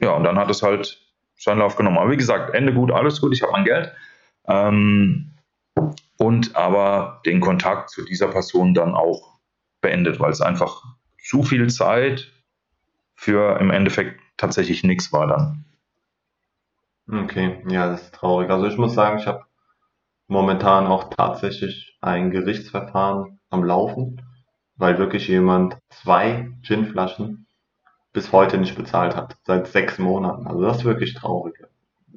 [0.00, 1.00] Ja, und dann hat es halt
[1.36, 1.98] seinen Lauf genommen.
[1.98, 3.92] Aber wie gesagt, Ende gut, alles gut, ich habe mein Geld.
[4.48, 5.32] Ähm,
[6.16, 9.38] und aber den Kontakt zu dieser Person dann auch
[9.80, 10.82] beendet, weil es einfach
[11.22, 12.32] zu viel Zeit
[13.14, 15.64] für im Endeffekt tatsächlich nichts war dann.
[17.10, 18.50] Okay, ja, das ist traurig.
[18.50, 19.44] Also ich muss sagen, ich habe
[20.26, 24.20] momentan auch tatsächlich ein Gerichtsverfahren am Laufen
[24.76, 27.46] weil wirklich jemand zwei Ginflaschen
[28.12, 30.46] bis heute nicht bezahlt hat, seit sechs Monaten.
[30.46, 31.54] Also das ist wirklich traurig.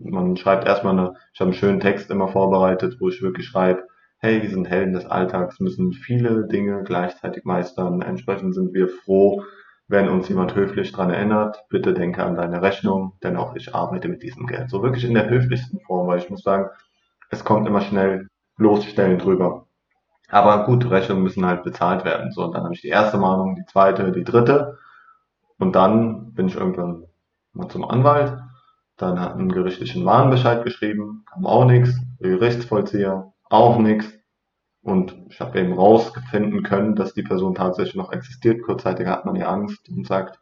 [0.02, 3.84] Man schreibt erstmal eine, ich habe einen schönen Text immer vorbereitet, wo ich wirklich schreibe,
[4.18, 8.02] hey, wir sind Helden des Alltags, müssen viele Dinge gleichzeitig meistern.
[8.02, 9.44] Entsprechend sind wir froh,
[9.88, 14.08] wenn uns jemand höflich dran erinnert, bitte denke an deine Rechnung, denn auch ich arbeite
[14.08, 14.70] mit diesem Geld.
[14.70, 16.70] So wirklich in der höflichsten Form, weil ich muss sagen,
[17.32, 19.66] es kommt immer schnell bloßstellen drüber.
[20.30, 22.32] Aber gut, Rechnungen müssen halt bezahlt werden.
[22.32, 24.78] So, und dann habe ich die erste Mahnung, die zweite, die dritte.
[25.58, 27.06] Und dann bin ich irgendwann
[27.54, 28.38] mal zum Anwalt.
[29.02, 34.14] Dann hat einen gerichtlichen Warnbescheid geschrieben, kam auch nichts, Gerichtsvollzieher, auch nichts.
[34.82, 38.62] Und ich habe eben rausfinden können, dass die Person tatsächlich noch existiert.
[38.62, 40.40] Kurzzeitig hat man ja Angst und sagt,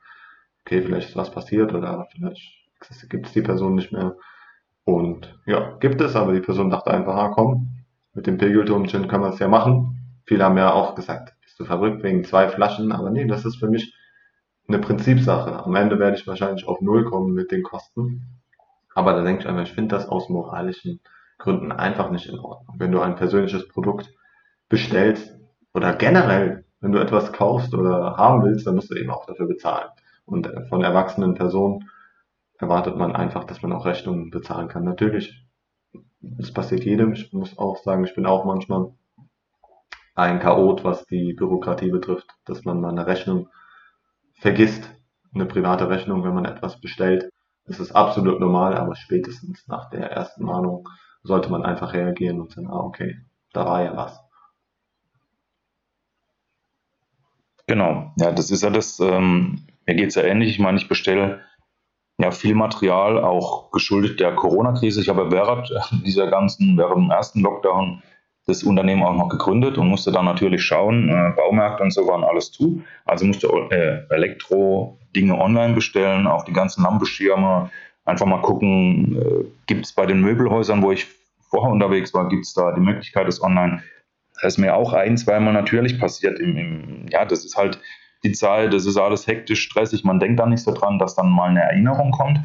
[0.62, 2.54] okay, vielleicht ist was passiert oder vielleicht
[3.10, 4.16] gibt es die Person nicht mehr.
[4.84, 9.24] Und ja, gibt es, aber die Person dachte einfach, ah komm, mit dem Pegelturmchen können
[9.24, 10.22] wir es ja machen.
[10.26, 13.58] Viele haben ja auch gesagt, bist du verrückt wegen zwei Flaschen, aber nee, das ist
[13.58, 13.96] für mich
[14.68, 15.64] eine Prinzipsache.
[15.64, 18.37] Am Ende werde ich wahrscheinlich auf Null kommen mit den Kosten.
[18.98, 21.02] Aber da denke ich einfach, ich finde das aus moralischen
[21.38, 22.78] Gründen einfach nicht in Ordnung.
[22.80, 24.12] Wenn du ein persönliches Produkt
[24.70, 25.38] bestellst
[25.72, 29.46] oder generell, wenn du etwas kaufst oder haben willst, dann musst du eben auch dafür
[29.46, 29.90] bezahlen.
[30.26, 31.88] Und von erwachsenen Personen
[32.58, 34.84] erwartet man einfach, dass man auch Rechnungen bezahlen kann.
[34.84, 35.46] Natürlich,
[36.20, 37.14] das passiert jedem.
[37.14, 38.94] Ich muss auch sagen, ich bin auch manchmal
[40.16, 43.48] ein Chaot, was die Bürokratie betrifft, dass man mal eine Rechnung
[44.40, 44.90] vergisst,
[45.36, 47.30] eine private Rechnung, wenn man etwas bestellt.
[47.68, 50.88] Das ist absolut normal, aber spätestens nach der ersten Mahnung
[51.24, 53.20] sollte man einfach reagieren und sagen, ah, okay,
[53.52, 54.20] da war ja was.
[57.68, 60.52] Genau, ja, das ist ja das, ähm, mir geht es ja ähnlich.
[60.52, 61.42] Ich meine, ich bestelle
[62.18, 65.02] ja viel Material, auch geschuldet der Corona-Krise.
[65.02, 65.70] Ich habe während
[66.06, 68.02] dieser ganzen, während dem ersten Lockdown
[68.48, 72.24] das Unternehmen auch noch gegründet und musste dann natürlich schauen, äh, Baumärkte und so waren
[72.24, 72.82] alles zu.
[73.06, 77.70] Also musste äh, Elektro-Dinge online bestellen, auch die ganzen Lampenschirme.
[78.06, 81.08] Einfach mal gucken, äh, gibt es bei den Möbelhäusern, wo ich
[81.50, 83.84] vorher unterwegs war, gibt es da die Möglichkeit, das online.
[84.36, 86.40] Das ist mir auch ein, zweimal natürlich passiert.
[86.40, 87.80] Im, im, ja, das ist halt
[88.24, 90.06] die Zeit, das ist alles hektisch, stressig.
[90.06, 92.40] Man denkt da nicht so dran, dass dann mal eine Erinnerung kommt.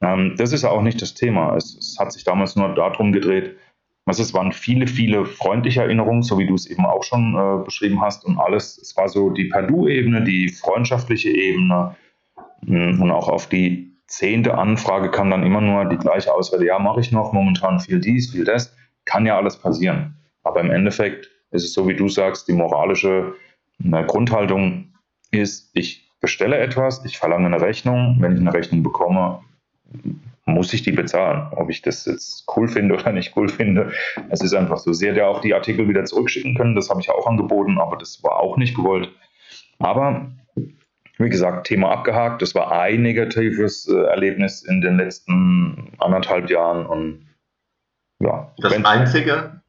[0.00, 1.56] Ähm, das ist ja auch nicht das Thema.
[1.56, 3.56] Es, es hat sich damals nur darum gedreht,
[4.04, 7.64] also es waren viele, viele freundliche Erinnerungen, so wie du es eben auch schon äh,
[7.64, 8.78] beschrieben hast und alles.
[8.78, 11.94] Es war so die Perdu-Ebene, die freundschaftliche Ebene
[12.66, 16.78] hm, und auch auf die zehnte Anfrage kam dann immer nur die gleiche Ausrede, ja,
[16.78, 18.76] mache ich noch momentan viel dies, viel das.
[19.04, 20.16] Kann ja alles passieren.
[20.42, 23.34] Aber im Endeffekt ist es so, wie du sagst, die moralische
[23.84, 24.94] äh, Grundhaltung
[25.30, 28.16] ist, ich bestelle etwas, ich verlange eine Rechnung.
[28.20, 29.40] Wenn ich eine Rechnung bekomme,
[30.52, 31.48] muss ich die bezahlen.
[31.52, 33.92] Ob ich das jetzt cool finde oder nicht cool finde.
[34.30, 34.92] Es ist einfach so.
[34.92, 36.74] Sehr ja auch die Artikel wieder zurückschicken können.
[36.74, 39.10] Das habe ich auch angeboten, aber das war auch nicht gewollt.
[39.78, 40.30] Aber
[41.18, 42.42] wie gesagt, Thema abgehakt.
[42.42, 46.86] Das war ein negatives äh, Erlebnis in den letzten anderthalb Jahren.
[46.86, 47.26] Und
[48.20, 48.52] ja.
[48.58, 49.62] Das einzige?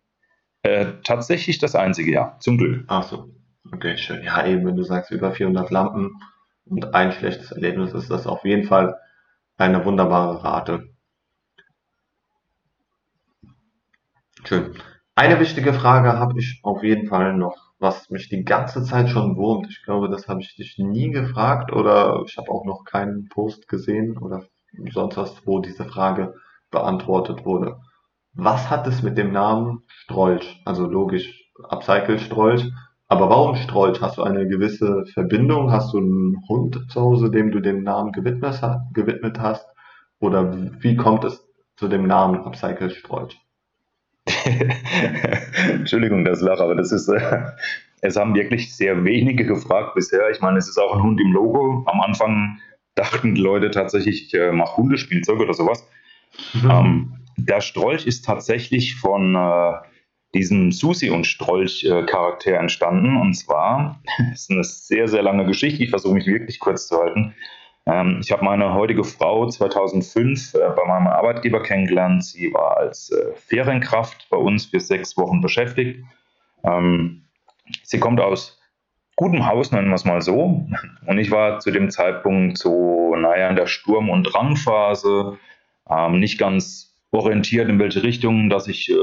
[0.63, 2.37] Äh, tatsächlich das einzige, ja.
[2.39, 2.85] Zum Glück.
[2.87, 3.29] Ach so.
[3.71, 4.23] Okay, schön.
[4.23, 6.21] Ja, eben, wenn du sagst, über 400 Lampen
[6.65, 8.97] und ein schlechtes Erlebnis ist das auf jeden Fall
[9.63, 10.89] eine wunderbare Rate.
[14.43, 14.75] Schön.
[15.15, 19.37] Eine wichtige Frage habe ich auf jeden Fall noch, was mich die ganze Zeit schon
[19.37, 19.67] wurmt.
[19.69, 23.69] Ich glaube, das habe ich dich nie gefragt oder ich habe auch noch keinen Post
[23.69, 24.43] gesehen oder
[24.91, 26.33] sonst was, wo diese Frage
[26.69, 27.79] beantwortet wurde.
[28.33, 32.69] Was hat es mit dem Namen Strolch, also logisch Upcycle Strolch,
[33.07, 34.01] aber warum Strolch?
[34.01, 35.71] Hast du eine gewisse Verbindung?
[35.71, 39.67] Hast du einen Hund zu Hause, dem du den Namen gewidmet, hast?
[40.19, 43.39] Oder wie kommt es zu dem Namen Upcycle Strolch?
[45.69, 47.43] Entschuldigung, das Lach, aber das ist, äh,
[48.01, 50.29] es haben wirklich sehr wenige gefragt bisher.
[50.29, 51.83] Ich meine, es ist auch ein Hund im Logo.
[51.85, 52.59] Am Anfang
[52.95, 55.87] dachten die Leute tatsächlich, ich äh, mache Hundespielzeug oder sowas.
[56.53, 56.71] Mhm.
[56.71, 59.73] Ähm, der Strolch ist tatsächlich von äh,
[60.33, 63.17] diesem Susi und Strolch-Charakter entstanden.
[63.17, 64.01] Und zwar,
[64.33, 67.35] ist eine sehr, sehr lange Geschichte, ich versuche mich wirklich kurz zu halten.
[67.85, 72.23] Ähm, ich habe meine heutige Frau 2005 äh, bei meinem Arbeitgeber kennengelernt.
[72.23, 76.03] Sie war als äh, Ferienkraft bei uns für sechs Wochen beschäftigt.
[76.63, 77.25] Ähm,
[77.83, 78.59] sie kommt aus
[79.15, 80.65] gutem Haus, nennen wir es mal so.
[81.05, 85.37] Und ich war zu dem Zeitpunkt so, naja, in der Sturm- und Drangphase,
[85.89, 88.95] ähm, nicht ganz orientiert, in welche Richtung, dass ich äh,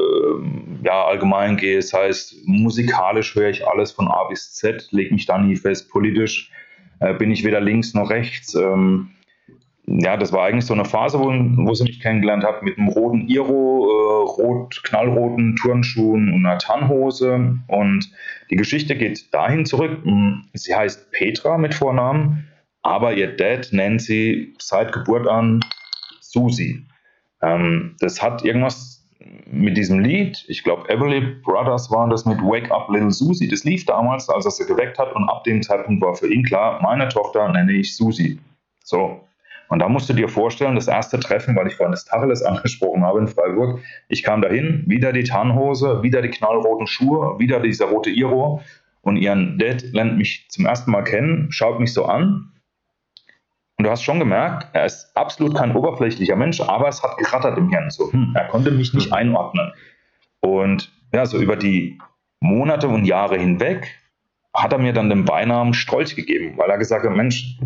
[0.83, 1.77] ja allgemein gehe.
[1.77, 5.91] Das heißt, musikalisch höre ich alles von A bis Z, lege mich da nie fest.
[5.91, 6.51] Politisch
[6.99, 8.55] äh, bin ich weder links noch rechts.
[8.55, 9.11] Ähm,
[9.87, 12.89] ja, das war eigentlich so eine Phase, wo, wo sie mich kennengelernt hat mit einem
[12.89, 17.59] roten Iro, äh, rot, knallroten Turnschuhen und einer Tannhose.
[17.69, 18.11] Und
[18.51, 19.99] die Geschichte geht dahin zurück.
[20.05, 22.49] Hm, sie heißt Petra mit Vornamen,
[22.83, 25.61] aber ihr Dad nennt sie seit Geburt an
[26.21, 26.85] Susi.
[27.43, 29.01] Ähm, das hat irgendwas
[29.47, 33.49] mit diesem Lied, ich glaube, Everly Brothers waren das mit Wake Up Little Susie.
[33.49, 36.43] Das lief damals, als er sie geweckt hat, und ab dem Zeitpunkt war für ihn
[36.43, 38.39] klar, meine Tochter nenne ich Susie.
[38.83, 39.21] So.
[39.69, 43.05] Und da musst du dir vorstellen, das erste Treffen, weil ich vorhin das Tacheles angesprochen
[43.05, 47.87] habe in Freiburg, ich kam dahin, wieder die Tarnhose, wieder die knallroten Schuhe, wieder dieser
[47.87, 48.63] rote Iro
[49.03, 52.51] und ihren Dad lernt mich zum ersten Mal kennen, schaut mich so an
[53.81, 57.57] Und du hast schon gemerkt, er ist absolut kein oberflächlicher Mensch, aber es hat gerattert
[57.57, 57.89] im Hirn.
[57.89, 59.73] So, hm, er konnte mich nicht einordnen.
[60.41, 61.99] Und ja, so über die
[62.41, 63.99] Monate und Jahre hinweg
[64.53, 67.59] hat er mir dann den Beinamen Strolch gegeben, weil er gesagt hat, Mensch,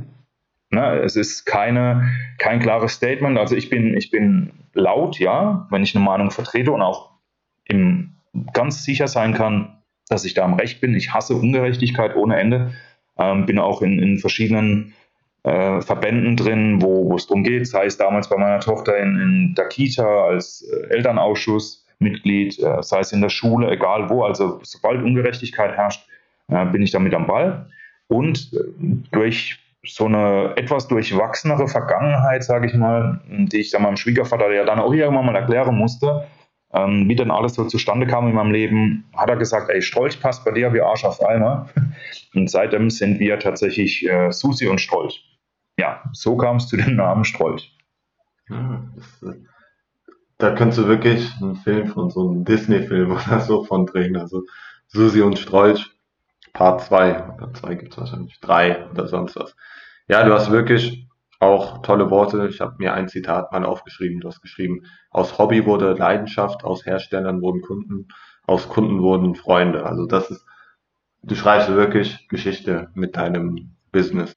[0.71, 2.09] ne, es ist keine,
[2.39, 3.37] kein klares Statement.
[3.37, 7.11] Also ich bin, ich bin laut, ja, wenn ich eine Meinung vertrete und auch
[7.65, 8.15] im,
[8.53, 10.95] ganz sicher sein kann, dass ich da am Recht bin.
[10.95, 12.73] Ich hasse Ungerechtigkeit ohne Ende.
[13.19, 14.95] Ähm, bin auch in, in verschiedenen
[15.45, 19.55] äh, Verbänden drin, wo es darum geht, sei es damals bei meiner Tochter in, in
[19.55, 24.25] der Kita als äh, Elternausschussmitglied, äh, sei es in der Schule, egal wo.
[24.25, 26.09] Also sobald Ungerechtigkeit herrscht,
[26.49, 27.67] äh, bin ich damit am Ball.
[28.09, 28.59] Und äh,
[29.13, 34.65] durch so eine etwas durchwachsenere Vergangenheit, sage ich mal, die ich dann meinem Schwiegervater ja
[34.65, 36.27] dann auch irgendwann mal erklären musste,
[36.73, 40.23] ähm, wie denn alles so zustande kam in meinem Leben, hat er gesagt, ey, Strolch
[40.23, 41.69] passt bei dir wie Arsch auf Eimer.
[42.35, 45.23] Und seitdem sind wir tatsächlich äh, Susi und Strolch
[45.79, 47.77] ja, so kam es zu dem Namen Strolch.
[50.39, 54.17] Da könntest du wirklich einen Film von so einem Disney-Film oder so von drehen.
[54.17, 54.45] Also
[54.89, 55.91] Susi und Strolch,
[56.53, 57.35] Part 2.
[57.35, 58.41] Oder 2 gibt es wahrscheinlich.
[58.41, 59.57] 3 oder sonst was.
[60.09, 61.09] Ja, du hast wirklich
[61.41, 62.49] auch tolle Worte.
[62.49, 64.21] Ich habe mir ein Zitat mal aufgeschrieben.
[64.21, 68.09] Du hast geschrieben, aus Hobby wurde Leidenschaft, aus Herstellern wurden Kunden,
[68.47, 69.85] aus Kunden wurden Freunde.
[69.87, 70.47] Also das ist,
[71.23, 74.35] du schreibst wirklich Geschichte mit deinem Business.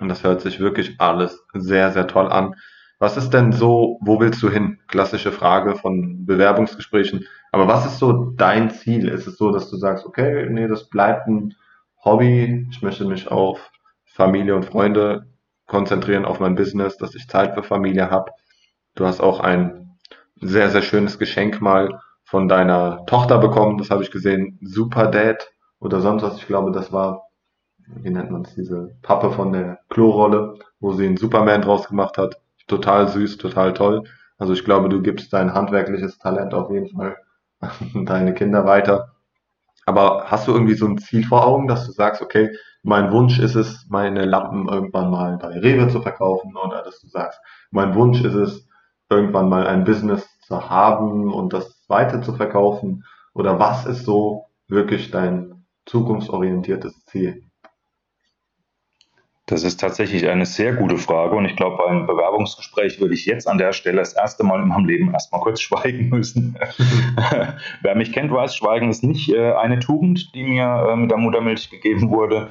[0.00, 2.56] Und das hört sich wirklich alles sehr, sehr toll an.
[2.98, 4.78] Was ist denn so, wo willst du hin?
[4.88, 7.26] Klassische Frage von Bewerbungsgesprächen.
[7.52, 9.08] Aber was ist so dein Ziel?
[9.08, 11.54] Ist es so, dass du sagst, okay, nee, das bleibt ein
[12.04, 12.66] Hobby.
[12.70, 13.70] Ich möchte mich auf
[14.04, 15.26] Familie und Freunde
[15.66, 18.32] konzentrieren, auf mein Business, dass ich Zeit für Familie habe.
[18.94, 19.98] Du hast auch ein
[20.40, 23.78] sehr, sehr schönes Geschenk mal von deiner Tochter bekommen.
[23.78, 24.58] Das habe ich gesehen.
[24.62, 26.36] Super Dad oder sonst was.
[26.38, 27.29] Ich glaube, das war
[27.96, 32.18] wie nennt man es, diese Pappe von der Klorolle, wo sie einen Superman draus gemacht
[32.18, 32.40] hat.
[32.66, 34.04] Total süß, total toll.
[34.38, 37.16] Also ich glaube, du gibst dein handwerkliches Talent auf jeden Fall
[37.60, 37.70] an
[38.06, 39.12] deine Kinder weiter.
[39.86, 42.50] Aber hast du irgendwie so ein Ziel vor Augen, dass du sagst, okay,
[42.82, 47.08] mein Wunsch ist es, meine Lampen irgendwann mal bei Rewe zu verkaufen oder dass du
[47.08, 48.66] sagst, mein Wunsch ist es,
[49.10, 53.04] irgendwann mal ein Business zu haben und das weiter zu verkaufen?
[53.34, 57.49] Oder was ist so wirklich dein zukunftsorientiertes Ziel?
[59.50, 63.48] Das ist tatsächlich eine sehr gute Frage und ich glaube, beim Bewerbungsgespräch würde ich jetzt
[63.48, 66.56] an der Stelle das erste Mal in meinem Leben erstmal kurz schweigen müssen.
[67.82, 71.18] Wer mich kennt, weiß, Schweigen ist nicht äh, eine Tugend, die mir äh, mit der
[71.18, 72.50] Muttermilch gegeben wurde.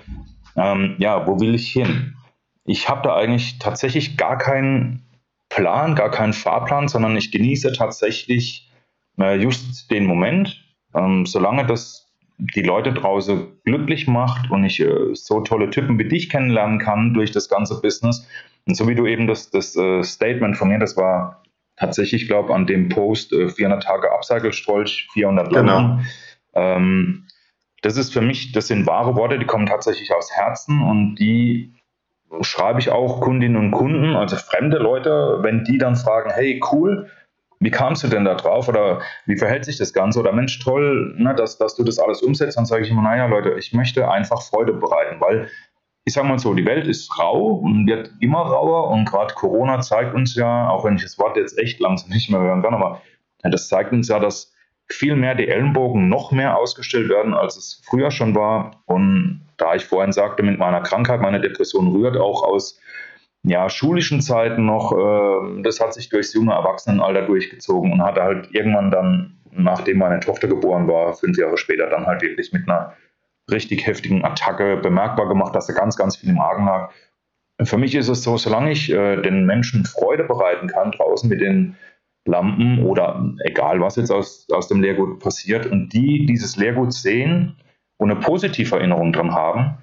[0.58, 2.18] Ähm, ja, wo will ich hin?
[2.66, 5.06] Ich habe da eigentlich tatsächlich gar keinen
[5.48, 8.70] Plan, gar keinen Fahrplan, sondern ich genieße tatsächlich
[9.18, 10.62] äh, just den Moment.
[10.94, 12.09] Ähm, solange das
[12.40, 17.14] die Leute draußen glücklich macht und ich äh, so tolle Typen wie dich kennenlernen kann
[17.14, 18.28] durch das ganze Business.
[18.66, 21.44] Und so wie du eben das, das äh, Statement von mir, das war
[21.76, 26.00] tatsächlich, ich glaube, an dem Post äh, 400 Tage Upcycle-Strolch, 400 genau.
[26.54, 27.26] Ähm,
[27.82, 31.74] das ist für mich, das sind wahre Worte, die kommen tatsächlich aus Herzen und die
[32.42, 37.10] schreibe ich auch Kundinnen und Kunden, also fremde Leute, wenn die dann fragen, hey, cool,
[37.60, 40.20] wie kamst du denn da drauf oder wie verhält sich das Ganze?
[40.20, 43.26] Oder Mensch, toll, ne, dass, dass du das alles umsetzt, dann sage ich immer, naja
[43.26, 45.50] Leute, ich möchte einfach Freude bereiten, weil
[46.06, 48.90] ich sage mal so, die Welt ist rau und wird immer rauer.
[48.90, 52.30] Und gerade Corona zeigt uns ja, auch wenn ich das Wort jetzt echt langsam nicht
[52.32, 53.02] mehr hören kann, aber
[53.44, 54.54] das zeigt uns ja, dass
[54.88, 58.82] viel mehr die Ellenbogen noch mehr ausgestellt werden, als es früher schon war.
[58.86, 62.80] Und da ich vorhin sagte, mit meiner Krankheit, meine Depression rührt auch aus
[63.44, 68.50] ja, schulischen Zeiten noch, äh, das hat sich durchs junge Erwachsenenalter durchgezogen und hatte halt
[68.52, 72.94] irgendwann dann, nachdem meine Tochter geboren war, fünf Jahre später dann halt wirklich mit einer
[73.50, 76.92] richtig heftigen Attacke bemerkbar gemacht, dass er ganz, ganz viel im Argen lag.
[77.64, 81.42] Für mich ist es so, solange ich äh, den Menschen Freude bereiten kann draußen mit
[81.42, 81.76] den
[82.26, 87.58] Lampen oder egal was jetzt aus, aus dem Lehrgut passiert und die dieses Lehrgut sehen
[87.98, 89.78] und eine positive Erinnerung dran haben,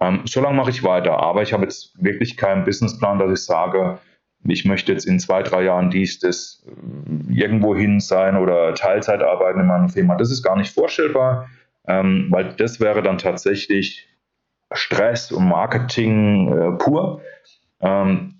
[0.00, 3.44] ähm, so lange mache ich weiter, aber ich habe jetzt wirklich keinen Businessplan, dass ich
[3.44, 3.98] sage,
[4.44, 9.22] ich möchte jetzt in zwei, drei Jahren dies, das äh, irgendwo hin sein oder Teilzeit
[9.22, 10.16] arbeiten in meiner Firma.
[10.16, 11.48] Das ist gar nicht vorstellbar,
[11.86, 14.08] ähm, weil das wäre dann tatsächlich
[14.72, 17.22] Stress und Marketing äh, pur.
[17.80, 18.34] Ähm,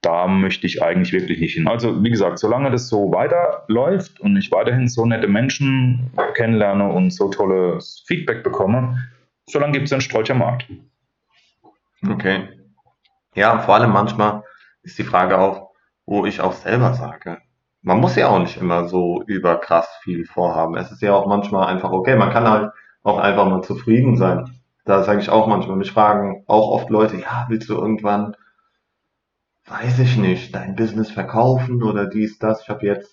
[0.00, 1.68] da möchte ich eigentlich wirklich nicht hin.
[1.68, 7.12] Also wie gesagt, solange das so weiterläuft und ich weiterhin so nette Menschen kennenlerne und
[7.12, 8.98] so tolles Feedback bekomme,
[9.46, 10.66] solange gibt es einen Strolcher Markt.
[12.08, 12.48] Okay.
[13.34, 14.42] Ja, vor allem manchmal
[14.82, 15.70] ist die Frage auch,
[16.06, 17.38] wo ich auch selber sage,
[17.82, 20.76] man muss ja auch nicht immer so überkrass viel vorhaben.
[20.76, 22.72] Es ist ja auch manchmal einfach okay, man kann halt
[23.02, 24.50] auch einfach mal zufrieden sein.
[24.84, 28.36] Da sage ich auch manchmal, mich fragen auch oft Leute, ja, willst du irgendwann
[29.66, 32.62] weiß ich nicht, dein Business verkaufen oder dies, das.
[32.62, 33.10] Ich habe jetzt,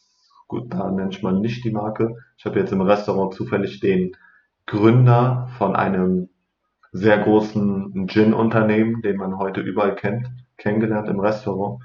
[0.48, 2.16] gut, da nennt man nicht die Marke.
[2.38, 4.16] Ich habe jetzt im Restaurant zufällig den
[4.66, 6.29] Gründer von einem
[6.92, 10.28] sehr großen Gin-Unternehmen, den man heute überall kennt,
[10.58, 11.84] kennengelernt im Restaurant.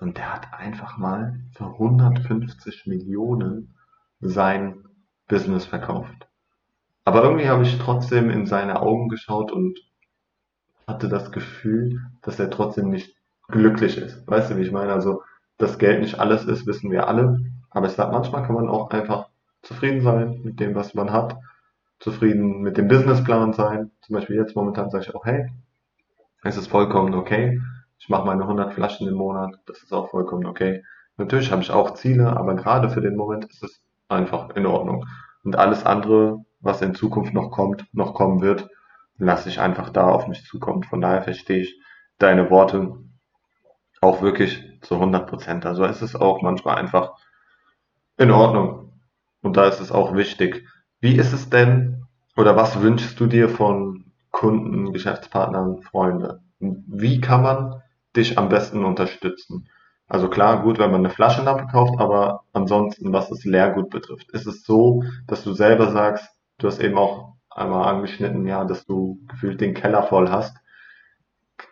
[0.00, 3.74] Und der hat einfach mal für 150 Millionen
[4.20, 4.84] sein
[5.28, 6.28] Business verkauft.
[7.04, 9.78] Aber irgendwie habe ich trotzdem in seine Augen geschaut und
[10.86, 13.16] hatte das Gefühl, dass er trotzdem nicht
[13.48, 14.26] glücklich ist.
[14.26, 14.92] Weißt du, wie ich meine?
[14.92, 15.22] Also,
[15.58, 17.40] dass Geld nicht alles ist, wissen wir alle.
[17.70, 19.28] Aber ich sag, manchmal kann man auch einfach
[19.62, 21.36] zufrieden sein mit dem, was man hat.
[22.00, 23.90] Zufrieden mit dem Businessplan sein.
[24.00, 25.48] Zum Beispiel jetzt momentan sage ich auch, hey,
[26.42, 27.60] es ist vollkommen okay.
[27.98, 29.58] Ich mache meine 100 Flaschen im Monat.
[29.66, 30.82] Das ist auch vollkommen okay.
[31.18, 35.06] Natürlich habe ich auch Ziele, aber gerade für den Moment ist es einfach in Ordnung.
[35.44, 38.68] Und alles andere, was in Zukunft noch kommt, noch kommen wird,
[39.18, 40.82] lasse ich einfach da auf mich zukommen.
[40.82, 41.78] Von daher verstehe ich
[42.18, 42.96] deine Worte
[44.00, 45.66] auch wirklich zu 100 Prozent.
[45.66, 47.12] Also es ist auch manchmal einfach
[48.16, 48.92] in Ordnung.
[49.42, 50.66] Und da ist es auch wichtig.
[51.00, 52.04] Wie ist es denn
[52.36, 56.40] oder was wünschst du dir von Kunden, Geschäftspartnern, Freunde?
[56.58, 57.82] Wie kann man
[58.14, 59.68] dich am besten unterstützen?
[60.08, 64.46] Also klar, gut, wenn man eine Flaschenlampe kauft, aber ansonsten, was das Leergut betrifft, ist
[64.46, 66.28] es so, dass du selber sagst,
[66.58, 70.56] du hast eben auch einmal angeschnitten, ja, dass du gefühlt den Keller voll hast.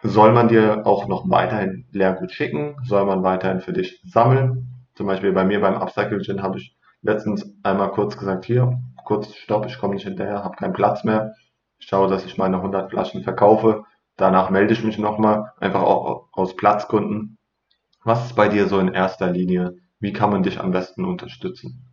[0.03, 2.77] Soll man dir auch noch weiterhin Leergut schicken?
[2.85, 4.87] Soll man weiterhin für dich sammeln?
[4.95, 9.35] Zum Beispiel bei mir beim Upcycle Gin habe ich letztens einmal kurz gesagt, hier, kurz
[9.35, 11.35] Stopp, ich komme nicht hinterher, habe keinen Platz mehr.
[11.79, 13.85] Ich schaue, dass ich meine 100 Flaschen verkaufe.
[14.17, 17.39] Danach melde ich mich nochmal, einfach auch aus Platzgründen.
[18.05, 19.77] Was ist bei dir so in erster Linie?
[19.99, 21.87] Wie kann man dich am besten unterstützen?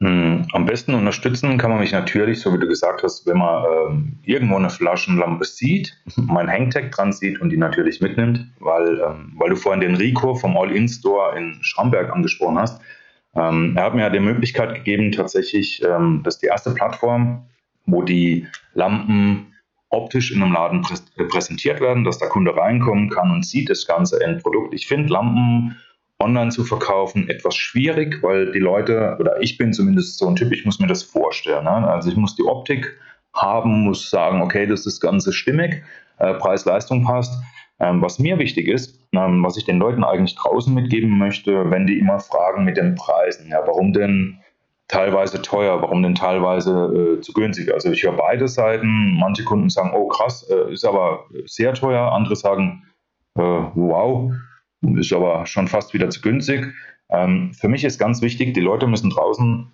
[0.00, 3.64] Hm, am besten unterstützen kann man mich natürlich, so wie du gesagt hast, wenn man
[3.64, 9.32] ähm, irgendwo eine Flaschenlampe sieht, mein Hangtag dran sieht und die natürlich mitnimmt, weil, ähm,
[9.36, 12.82] weil du vorhin den Rico vom All-In-Store in Schramberg angesprochen hast.
[13.34, 17.46] Ähm, er hat mir ja die Möglichkeit gegeben, tatsächlich, ähm, das ist die erste Plattform,
[17.86, 19.54] wo die Lampen
[19.90, 20.96] optisch in einem Laden prä
[21.28, 24.74] präsentiert werden, dass der Kunde reinkommen kann und sieht das ganze Endprodukt.
[24.74, 25.76] Ich finde Lampen
[26.20, 30.52] online zu verkaufen etwas schwierig, weil die Leute, oder ich bin zumindest so ein Typ,
[30.52, 31.64] ich muss mir das vorstellen.
[31.64, 31.70] Ne?
[31.70, 32.98] Also ich muss die Optik
[33.32, 35.82] haben, muss sagen, okay, das ist das Ganze stimmig,
[36.18, 37.32] äh, Preis-Leistung passt.
[37.80, 41.86] Ähm, was mir wichtig ist, ähm, was ich den Leuten eigentlich draußen mitgeben möchte, wenn
[41.86, 44.40] die immer fragen mit den Preisen, ja, warum denn
[44.88, 47.72] teilweise teuer, warum denn teilweise äh, zu günstig?
[47.72, 49.16] Also ich höre beide Seiten.
[49.18, 52.12] Manche Kunden sagen, oh krass, äh, ist aber sehr teuer.
[52.12, 52.84] Andere sagen,
[53.36, 54.32] äh, wow,
[54.96, 56.72] ist aber schon fast wieder zu günstig.
[57.10, 59.70] Ähm, für mich ist ganz wichtig, die Leute müssen draußen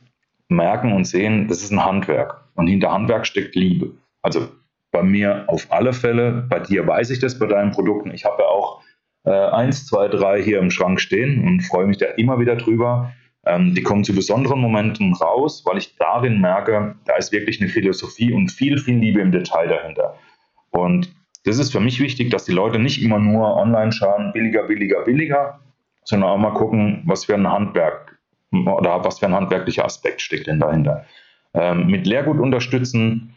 [0.49, 2.45] merken und sehen, das ist ein Handwerk.
[2.55, 3.93] Und hinter Handwerk steckt Liebe.
[4.23, 4.49] Also
[4.95, 8.13] bei mir auf alle Fälle, bei dir weiß ich das bei deinen Produkten.
[8.13, 8.81] Ich habe ja auch
[9.25, 13.13] äh, eins, zwei, drei hier im Schrank stehen und freue mich da immer wieder drüber.
[13.45, 17.69] Ähm, die kommen zu besonderen Momenten raus, weil ich darin merke, da ist wirklich eine
[17.69, 20.15] Philosophie und viel, viel Liebe im Detail dahinter.
[20.71, 21.13] Und
[21.45, 25.03] das ist für mich wichtig, dass die Leute nicht immer nur online schauen, billiger, billiger,
[25.03, 25.59] billiger,
[26.05, 28.17] sondern auch mal gucken, was für ein Handwerk
[28.53, 31.05] oder was für ein handwerklicher Aspekt steckt denn dahinter.
[31.53, 33.34] Ähm, mit Lehrgut unterstützen,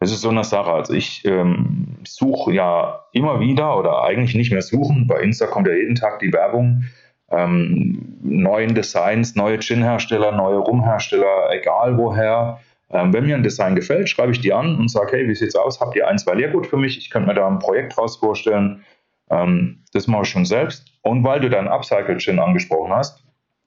[0.00, 0.72] das ist so eine Sache.
[0.72, 5.06] Also ich ähm, suche ja immer wieder oder eigentlich nicht mehr suchen.
[5.06, 6.84] Bei Insta kommt ja jeden Tag die Werbung.
[7.30, 12.60] Ähm, neuen Designs, neue Gin-Hersteller, neue Rumhersteller, egal woher.
[12.90, 15.54] Ähm, wenn mir ein Design gefällt, schreibe ich die an und sage, hey, wie sieht's
[15.54, 15.80] aus?
[15.80, 16.96] Habt ihr ein, zwei Lehrgut für mich?
[16.96, 18.82] Ich könnte mir da ein Projekt draus vorstellen.
[19.30, 20.86] Ähm, das mache ich schon selbst.
[21.02, 23.22] Und weil du deinen Upcycle Gin angesprochen hast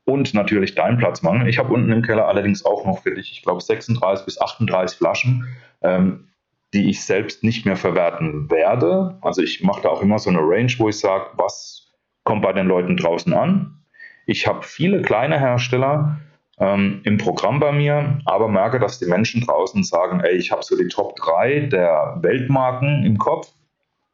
[0.05, 3.41] und natürlich deinen Platzmangel, ich habe unten im Keller allerdings auch noch für dich, ich
[3.41, 5.47] glaube, 36 bis 38 Flaschen,
[5.81, 6.27] ähm,
[6.73, 9.17] die ich selbst nicht mehr verwerten werde.
[9.21, 11.91] Also ich mache da auch immer so eine Range, wo ich sage, was
[12.23, 13.79] kommt bei den Leuten draußen an.
[14.25, 16.19] Ich habe viele kleine Hersteller,
[16.59, 20.63] ähm, im Programm bei mir, aber merke, dass die Menschen draußen sagen, ey, ich habe
[20.63, 23.53] so die Top 3 der Weltmarken im Kopf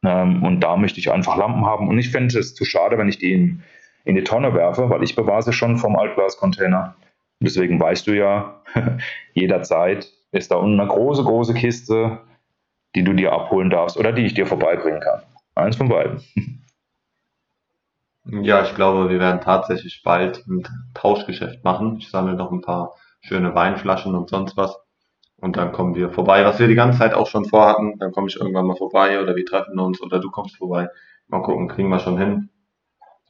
[0.03, 3.09] ähm, und da möchte ich einfach Lampen haben und ich fände es zu schade, wenn
[3.09, 3.63] ich die in,
[4.05, 6.95] in die Tonne werfe, weil ich bewahre sie schon vom Altglascontainer.
[7.39, 8.61] Deswegen weißt du ja,
[9.33, 12.19] jederzeit ist da unten eine große, große Kiste,
[12.95, 15.21] die du dir abholen darfst oder die ich dir vorbeibringen kann.
[15.55, 16.21] Eins von beiden.
[18.31, 20.61] Ja, ich glaube, wir werden tatsächlich bald ein
[20.93, 21.97] Tauschgeschäft machen.
[21.97, 24.77] Ich sammle noch ein paar schöne Weinflaschen und sonst was.
[25.37, 27.97] Und dann kommen wir vorbei, was wir die ganze Zeit auch schon vorhatten.
[27.97, 30.89] Dann komme ich irgendwann mal vorbei oder wir treffen uns oder du kommst vorbei.
[31.27, 32.49] Mal gucken, kriegen wir schon hin.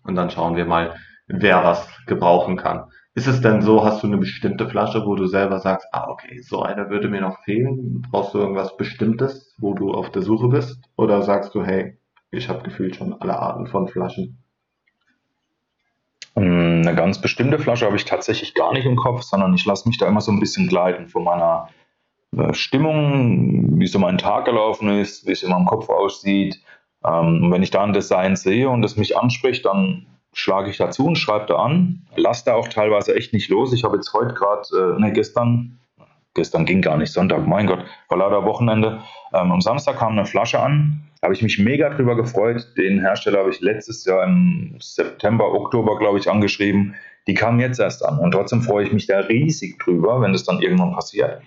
[0.04, 0.95] Und dann schauen wir mal,
[1.28, 2.86] wer was gebrauchen kann.
[3.16, 6.39] Ist es denn so, hast du eine bestimmte Flasche, wo du selber sagst, ah, okay,
[6.41, 8.06] so eine würde mir noch fehlen?
[8.10, 10.80] Brauchst du irgendwas Bestimmtes, wo du auf der Suche bist?
[10.95, 11.97] Oder sagst du, hey,
[12.32, 14.43] ich habe gefühlt schon alle Arten von Flaschen.
[16.36, 19.88] Ähm, eine ganz bestimmte Flasche habe ich tatsächlich gar nicht im Kopf, sondern ich lasse
[19.88, 21.70] mich da immer so ein bisschen gleiten von meiner
[22.38, 26.62] äh, Stimmung, wie so mein Tag gelaufen ist, wie es in meinem Kopf aussieht.
[27.06, 30.78] Ähm, und wenn ich da ein Design sehe und es mich anspricht, dann schlage ich
[30.78, 32.06] dazu und schreibe da an.
[32.16, 33.74] Lasse da auch teilweise echt nicht los.
[33.74, 35.80] Ich habe jetzt heute gerade, äh, ne, gestern,
[36.34, 39.02] gestern ging gar nicht, Sonntag, mein Gott, war leider Wochenende.
[39.34, 42.68] Ähm, am Samstag kam eine Flasche an, habe ich mich mega drüber gefreut.
[42.78, 46.95] Den Hersteller habe ich letztes Jahr im September, Oktober, glaube ich, angeschrieben.
[47.28, 50.45] Die kam jetzt erst an und trotzdem freue ich mich da riesig drüber, wenn das
[50.45, 51.41] dann irgendwann passiert.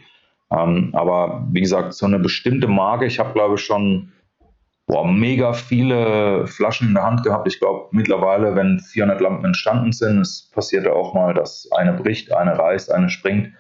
[0.51, 4.13] Ähm, aber wie gesagt, so eine bestimmte Marke, ich habe glaube ich schon
[4.87, 7.47] boah, mega viele Flaschen in der Hand gehabt.
[7.49, 12.33] Ich glaube mittlerweile, wenn 400 Lampen entstanden sind, es passierte auch mal, dass eine bricht,
[12.33, 13.53] eine reißt, eine springt.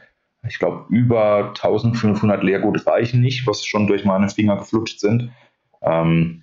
[0.48, 5.30] Ich glaube, über 1500 Leergut reichen nicht, was schon durch meine Finger geflutscht sind.
[5.82, 6.42] Ähm,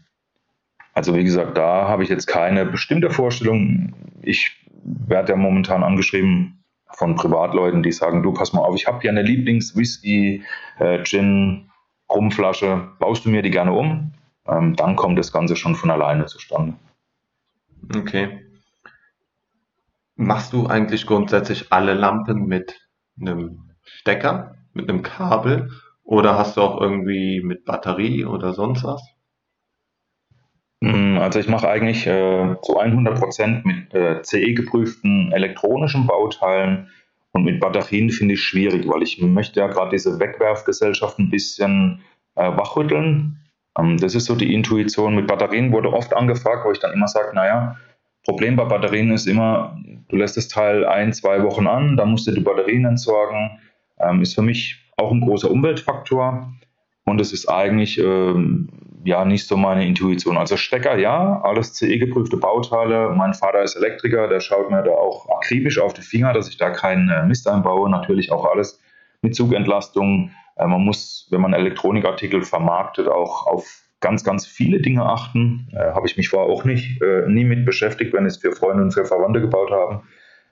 [0.94, 3.94] also wie gesagt, da habe ich jetzt keine bestimmte Vorstellung.
[4.22, 9.00] Ich werde ja momentan angeschrieben von Privatleuten, die sagen, du pass mal auf, ich habe
[9.02, 10.44] hier eine Lieblings-Whisky,
[10.80, 11.04] äh,
[13.00, 14.14] baust du mir die gerne um?
[14.50, 16.76] Ähm, dann kommt das Ganze schon von alleine zustande.
[17.96, 18.46] Okay.
[20.16, 22.80] Machst du eigentlich grundsätzlich alle Lampen mit
[23.20, 25.72] einem Stecker, mit einem Kabel
[26.04, 29.02] oder hast du auch irgendwie mit Batterie oder sonst was?
[30.84, 36.90] Hm, also ich mache eigentlich äh, zu 100% mit äh, CE geprüften elektronischen Bauteilen
[37.32, 42.02] und mit Batterien finde ich schwierig, weil ich möchte ja gerade diese Wegwerfgesellschaft ein bisschen
[42.36, 43.40] äh, wachrütteln.
[43.78, 45.16] Ähm, das ist so die Intuition.
[45.16, 47.78] Mit Batterien wurde oft angefragt, wo ich dann immer sage, naja,
[48.26, 49.78] Problem bei Batterien ist immer,
[50.10, 53.60] du lässt das Teil ein, zwei Wochen an, dann musst du die Batterien entsorgen.
[54.00, 56.54] Ähm, ist für mich auch ein großer Umweltfaktor.
[57.06, 58.70] Und es ist eigentlich ähm,
[59.04, 60.38] ja nicht so meine Intuition.
[60.38, 63.10] Also Stecker, ja, alles CE-geprüfte Bauteile.
[63.16, 66.58] Mein Vater ist Elektriker, der schaut mir da auch akribisch auf die Finger, dass ich
[66.58, 67.90] da keinen äh, Mist einbaue.
[67.90, 68.80] Natürlich auch alles
[69.22, 70.32] mit Zugentlastung.
[70.60, 75.68] Äh, man muss, wenn man Elektronikartikel vermarktet, auch auf ganz, ganz viele Dinge achten.
[75.74, 78.84] Äh, Habe ich mich vorher auch nicht, äh, nie mit beschäftigt, wenn es für Freunde
[78.84, 80.04] und für Verwandte gebaut habe.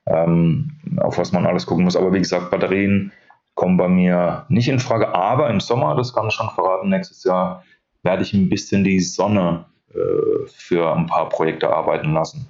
[0.05, 1.97] Ähm, auf was man alles gucken muss.
[1.97, 3.11] Aber wie gesagt, Batterien
[3.55, 5.13] kommen bei mir nicht in Frage.
[5.13, 7.63] Aber im Sommer, das kann ich schon verraten, nächstes Jahr
[8.03, 12.47] werde ich ein bisschen die Sonne äh, für ein paar Projekte arbeiten lassen.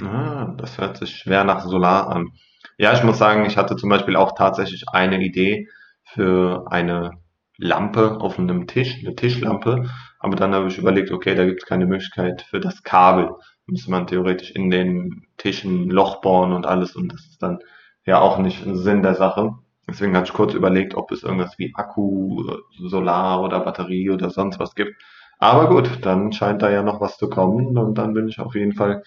[0.00, 2.30] Ah, das hört sich schwer nach Solar an.
[2.78, 5.68] Ja, ich muss sagen, ich hatte zum Beispiel auch tatsächlich eine Idee
[6.14, 7.12] für eine
[7.58, 9.90] Lampe auf einem Tisch, eine Tischlampe.
[10.18, 13.30] Aber dann habe ich überlegt, okay, da gibt es keine Möglichkeit für das Kabel.
[13.66, 16.96] Müsste man theoretisch in den Tischen ein Loch bohren und alles.
[16.96, 17.58] Und das ist dann
[18.04, 19.54] ja auch nicht Sinn der Sache.
[19.88, 22.44] Deswegen hatte ich kurz überlegt, ob es irgendwas wie Akku,
[22.78, 24.94] Solar oder Batterie oder sonst was gibt.
[25.38, 28.54] Aber gut, dann scheint da ja noch was zu kommen und dann bin ich auf
[28.54, 29.02] jeden Fall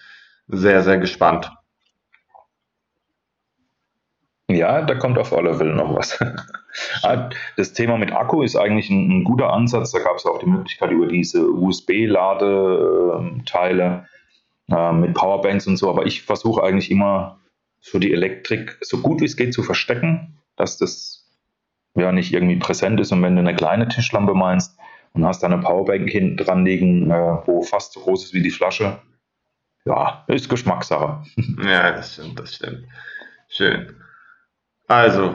[0.48, 1.50] sehr, sehr gespannt.
[4.48, 6.18] Ja, da kommt auf alle Fälle noch was.
[7.02, 9.92] Ah, das Thema mit Akku ist eigentlich ein, ein guter Ansatz.
[9.92, 14.06] Da gab es auch die Möglichkeit über diese USB-Ladeteile
[14.70, 15.88] äh, mit Powerbanks und so.
[15.90, 17.38] Aber ich versuche eigentlich immer
[17.80, 21.26] so die Elektrik so gut wie es geht zu verstecken dass das
[21.94, 23.12] ja nicht irgendwie präsent ist.
[23.12, 24.78] Und wenn du eine kleine Tischlampe meinst
[25.12, 28.42] und hast da eine Powerbank hinten dran liegen, äh, wo fast so groß ist wie
[28.42, 29.00] die Flasche,
[29.84, 31.24] ja, ist Geschmackssache.
[31.64, 32.84] Ja, das stimmt, das stimmt.
[33.48, 33.94] Schön.
[34.88, 35.34] Also,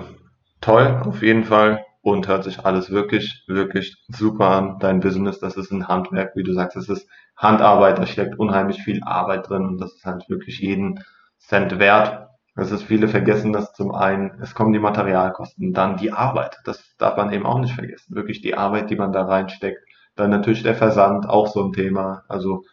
[0.62, 1.86] toll, auf jeden Fall.
[2.02, 4.80] Und hört sich alles wirklich, wirklich super an.
[4.80, 8.82] Dein Business, das ist ein Handwerk, wie du sagst, es ist Handarbeit, da steckt unheimlich
[8.82, 11.04] viel Arbeit drin und das ist halt wirklich jeden
[11.38, 12.30] Cent wert.
[12.56, 16.58] Das ist, viele vergessen das zum einen, es kommen die Materialkosten, dann die Arbeit.
[16.66, 18.16] Das darf man eben auch nicht vergessen.
[18.16, 19.80] Wirklich die Arbeit, die man da reinsteckt.
[20.16, 22.24] Dann natürlich der Versand, auch so ein Thema.
[22.28, 22.64] Also,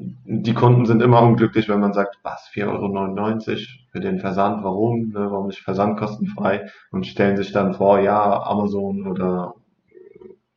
[0.00, 3.58] die Kunden sind immer unglücklich, wenn man sagt, was, 4,99 Euro
[3.90, 9.06] für den Versand, warum, ne, warum nicht versandkostenfrei und stellen sich dann vor, ja, Amazon
[9.06, 9.54] oder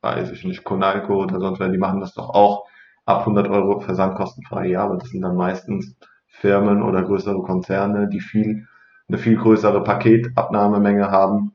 [0.01, 2.65] weiß ich nicht, Konalco oder sonst wer, die machen das doch auch
[3.05, 5.95] ab 100 Euro versandkostenfrei, ja, aber das sind dann meistens
[6.27, 8.67] Firmen oder größere Konzerne, die viel,
[9.07, 11.53] eine viel größere Paketabnahmemenge haben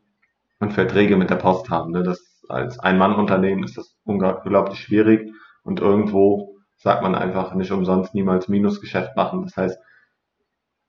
[0.58, 1.92] und Verträge mit der Post haben.
[1.92, 2.02] Ne?
[2.02, 5.32] Das als Ein-Mann-Unternehmen ist das unglaublich schwierig
[5.64, 9.42] und irgendwo sagt man einfach nicht umsonst niemals Minusgeschäft machen.
[9.42, 9.78] Das heißt,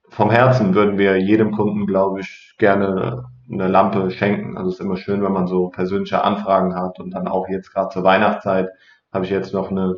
[0.10, 4.58] vom Herzen würden wir jedem Kunden, glaube ich, gerne eine Lampe schenken.
[4.58, 7.74] Also es ist immer schön, wenn man so persönliche Anfragen hat und dann auch jetzt
[7.74, 8.70] gerade zur Weihnachtszeit
[9.14, 9.96] habe ich jetzt noch eine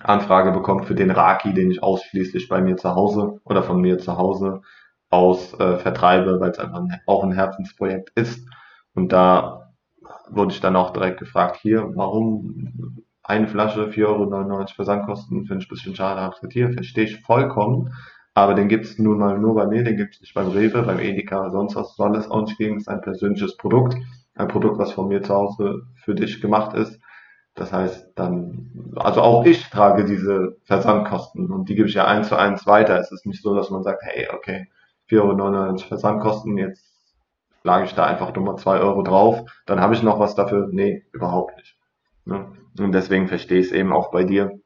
[0.00, 3.98] Anfrage bekommt für den Raki, den ich ausschließlich bei mir zu Hause oder von mir
[3.98, 4.62] zu Hause
[5.10, 8.46] aus äh, vertreibe, weil es einfach ein, auch ein Herzensprojekt ist.
[8.94, 9.72] Und da
[10.28, 15.68] wurde ich dann auch direkt gefragt, hier, warum eine Flasche 4,99 Euro Versandkosten finde ich
[15.68, 17.92] ein bisschen schade akzeptiert, verstehe ich vollkommen.
[18.34, 20.82] Aber den gibt es nun mal nur bei mir, den gibt es nicht beim Rewe,
[20.82, 22.74] beim Edeka, sonst was soll es auch nicht geben.
[22.74, 23.96] Das ist ein persönliches Produkt.
[24.34, 27.00] Ein Produkt, was von mir zu Hause für dich gemacht ist.
[27.54, 32.28] Das heißt, dann, also auch ich trage diese Versandkosten und die gebe ich ja eins
[32.28, 32.98] zu eins weiter.
[32.98, 34.66] Es ist nicht so, dass man sagt, hey, okay,
[35.08, 36.84] 4,99 Euro Versandkosten, jetzt
[37.62, 40.68] schlage ich da einfach nochmal 2 Euro drauf, dann habe ich noch was dafür.
[40.72, 41.76] Nee, überhaupt nicht.
[42.24, 42.52] Ne?
[42.78, 44.58] Und deswegen verstehe ich es eben auch bei dir,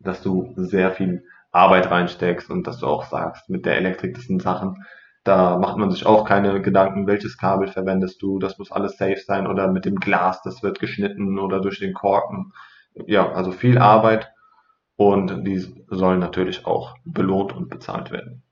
[0.00, 4.24] dass du sehr viel Arbeit reinsteckst und dass du auch sagst, mit der Elektrik, das
[4.24, 4.84] sind Sachen,
[5.24, 9.18] da macht man sich auch keine Gedanken, welches Kabel verwendest du, das muss alles safe
[9.18, 12.52] sein oder mit dem Glas, das wird geschnitten oder durch den Korken.
[13.06, 14.32] Ja, also viel Arbeit
[14.96, 18.42] und die sollen natürlich auch belohnt und bezahlt werden.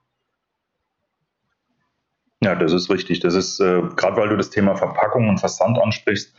[2.42, 3.20] Ja, das ist richtig.
[3.20, 6.34] Das ist, äh, gerade weil du das Thema Verpackung und Versand ansprichst.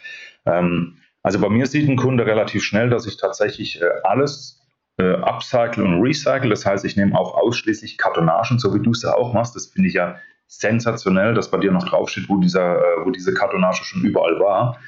[0.45, 0.97] Ähm,
[1.27, 4.65] also bei mir sieht ein Kunde relativ schnell, dass ich tatsächlich äh, alles
[4.97, 6.49] äh, upcycle und recycle.
[6.49, 9.53] Das heißt, ich nehme auch ausschließlich Kartonagen, so wie du es ja auch machst.
[9.53, 10.15] Das finde ich ja
[10.47, 14.79] sensationell, dass bei dir noch draufsteht, wo, dieser, äh, wo diese Kartonage schon überall war.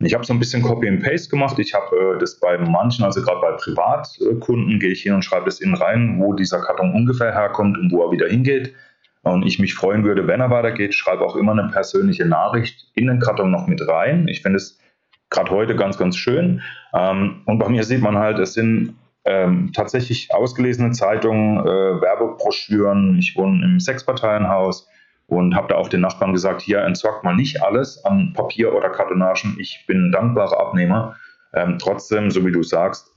[0.00, 1.58] Ich habe so ein bisschen Copy and Paste gemacht.
[1.58, 5.46] Ich habe äh, das bei manchen, also gerade bei Privatkunden, gehe ich hin und schreibe
[5.46, 8.74] das innen rein, wo dieser Karton ungefähr herkommt und wo er wieder hingeht.
[9.22, 13.06] Und ich mich freuen würde, wenn er weitergeht, schreibe auch immer eine persönliche Nachricht in
[13.06, 14.28] den Karton noch mit rein.
[14.28, 14.78] Ich finde es
[15.30, 16.62] gerade heute ganz, ganz schön.
[16.94, 23.18] Ähm, und bei mir sieht man halt, es sind ähm, tatsächlich ausgelesene Zeitungen, äh, Werbebroschüren.
[23.18, 24.88] Ich wohne im Sechsparteienhaus
[25.26, 28.90] und habe da auch den Nachbarn gesagt, hier entsorgt mal nicht alles an Papier oder
[28.90, 29.56] Kartonagen.
[29.58, 31.16] Ich bin ein dankbarer Abnehmer.
[31.52, 33.12] Ähm, trotzdem, so wie du sagst,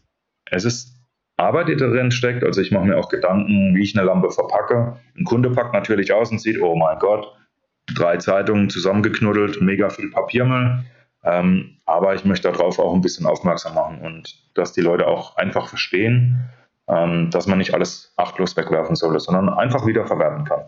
[0.49, 0.99] es ist
[1.37, 2.43] Arbeit, die darin steckt.
[2.43, 4.97] Also ich mache mir auch Gedanken, wie ich eine Lampe verpacke.
[5.15, 7.27] Ein Kunde packt natürlich aus und sieht, oh mein Gott,
[7.95, 10.83] drei Zeitungen zusammengeknuddelt, mega viel Papiermüll.
[11.23, 15.35] Ähm, aber ich möchte darauf auch ein bisschen aufmerksam machen und dass die Leute auch
[15.35, 16.49] einfach verstehen,
[16.87, 20.65] ähm, dass man nicht alles achtlos wegwerfen sollte, sondern einfach wieder verwerten kann.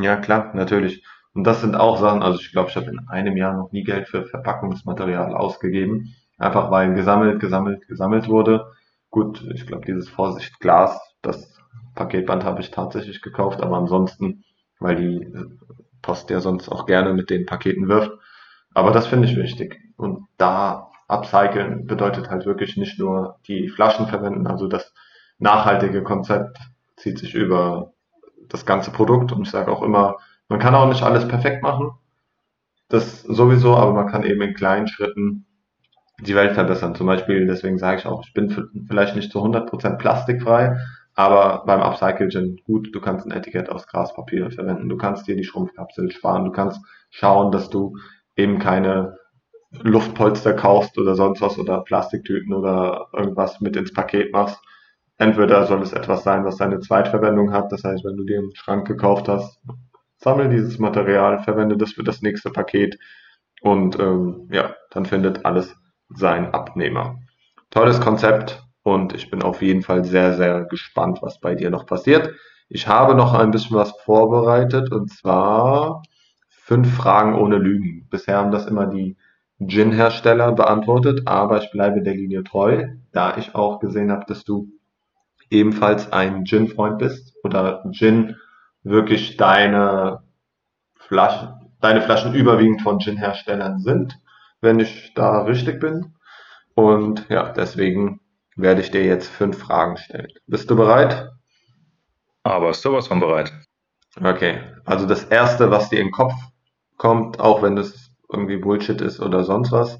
[0.00, 1.04] Ja, klar, natürlich.
[1.34, 3.84] Und das sind auch Sachen, also ich glaube, ich habe in einem Jahr noch nie
[3.84, 6.14] Geld für Verpackungsmaterial ausgegeben.
[6.38, 8.72] Einfach weil gesammelt, gesammelt, gesammelt wurde.
[9.10, 11.58] Gut, ich glaube, dieses Vorsichtglas, das
[11.94, 14.44] Paketband habe ich tatsächlich gekauft, aber ansonsten,
[14.78, 15.32] weil die
[16.02, 18.12] Post ja sonst auch gerne mit den Paketen wirft,
[18.78, 19.80] aber das finde ich wichtig.
[19.96, 24.92] Und da upcyclen bedeutet halt wirklich nicht nur die Flaschen verwenden, also das
[25.38, 26.58] nachhaltige Konzept
[26.96, 27.92] zieht sich über
[28.48, 29.32] das ganze Produkt.
[29.32, 30.16] Und ich sage auch immer,
[30.48, 31.90] man kann auch nicht alles perfekt machen,
[32.88, 35.46] das sowieso, aber man kann eben in kleinen Schritten
[36.20, 36.94] die Welt verbessern.
[36.94, 38.50] Zum Beispiel, deswegen sage ich auch, ich bin
[38.88, 40.76] vielleicht nicht zu 100% plastikfrei,
[41.14, 45.36] aber beim Upcycle Gin, gut, du kannst ein Etikett aus Graspapier verwenden, du kannst dir
[45.36, 47.96] die Schrumpfkapsel sparen, du kannst schauen, dass du
[48.38, 49.18] eben keine
[49.70, 54.58] Luftpolster kaufst oder sonst was oder Plastiktüten oder irgendwas mit ins Paket machst.
[55.18, 58.54] Entweder soll es etwas sein, was seine Zweitverwendung hat, das heißt, wenn du dir einen
[58.54, 59.60] Schrank gekauft hast,
[60.16, 62.98] sammel dieses Material, verwende das für das nächste Paket
[63.60, 65.76] und ähm, ja, dann findet alles
[66.08, 67.18] seinen Abnehmer.
[67.70, 71.84] Tolles Konzept und ich bin auf jeden Fall sehr, sehr gespannt, was bei dir noch
[71.84, 72.32] passiert.
[72.68, 76.02] Ich habe noch ein bisschen was vorbereitet und zwar
[76.68, 78.06] Fünf Fragen ohne Lügen.
[78.10, 79.16] Bisher haben das immer die
[79.58, 84.68] Gin-Hersteller beantwortet, aber ich bleibe der Linie treu, da ich auch gesehen habe, dass du
[85.48, 88.36] ebenfalls ein Gin-Freund bist oder Gin
[88.82, 90.24] wirklich deine
[90.94, 91.48] Flaschen,
[91.80, 94.20] deine Flaschen überwiegend von Gin-Herstellern sind,
[94.60, 96.16] wenn ich da richtig bin.
[96.74, 98.20] Und ja, deswegen
[98.56, 100.28] werde ich dir jetzt fünf Fragen stellen.
[100.46, 101.30] Bist du bereit?
[102.42, 103.54] Aber sowas von bereit.
[104.22, 106.34] Okay, also das erste, was dir in den Kopf
[106.98, 109.98] kommt, auch wenn das irgendwie Bullshit ist oder sonst was,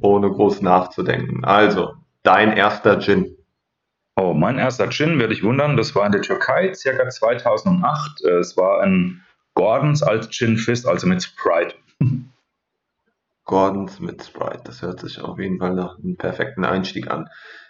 [0.00, 1.44] ohne groß nachzudenken.
[1.44, 3.36] Also, dein erster Gin.
[4.16, 8.22] Oh, mein erster Gin, werde ich wundern, das war in der Türkei, circa 2008.
[8.22, 9.22] Es war ein
[9.54, 11.74] Gordons als Gin Fist, also mit Sprite.
[13.44, 17.28] Gordons mit Sprite, das hört sich auf jeden Fall nach einem perfekten Einstieg an.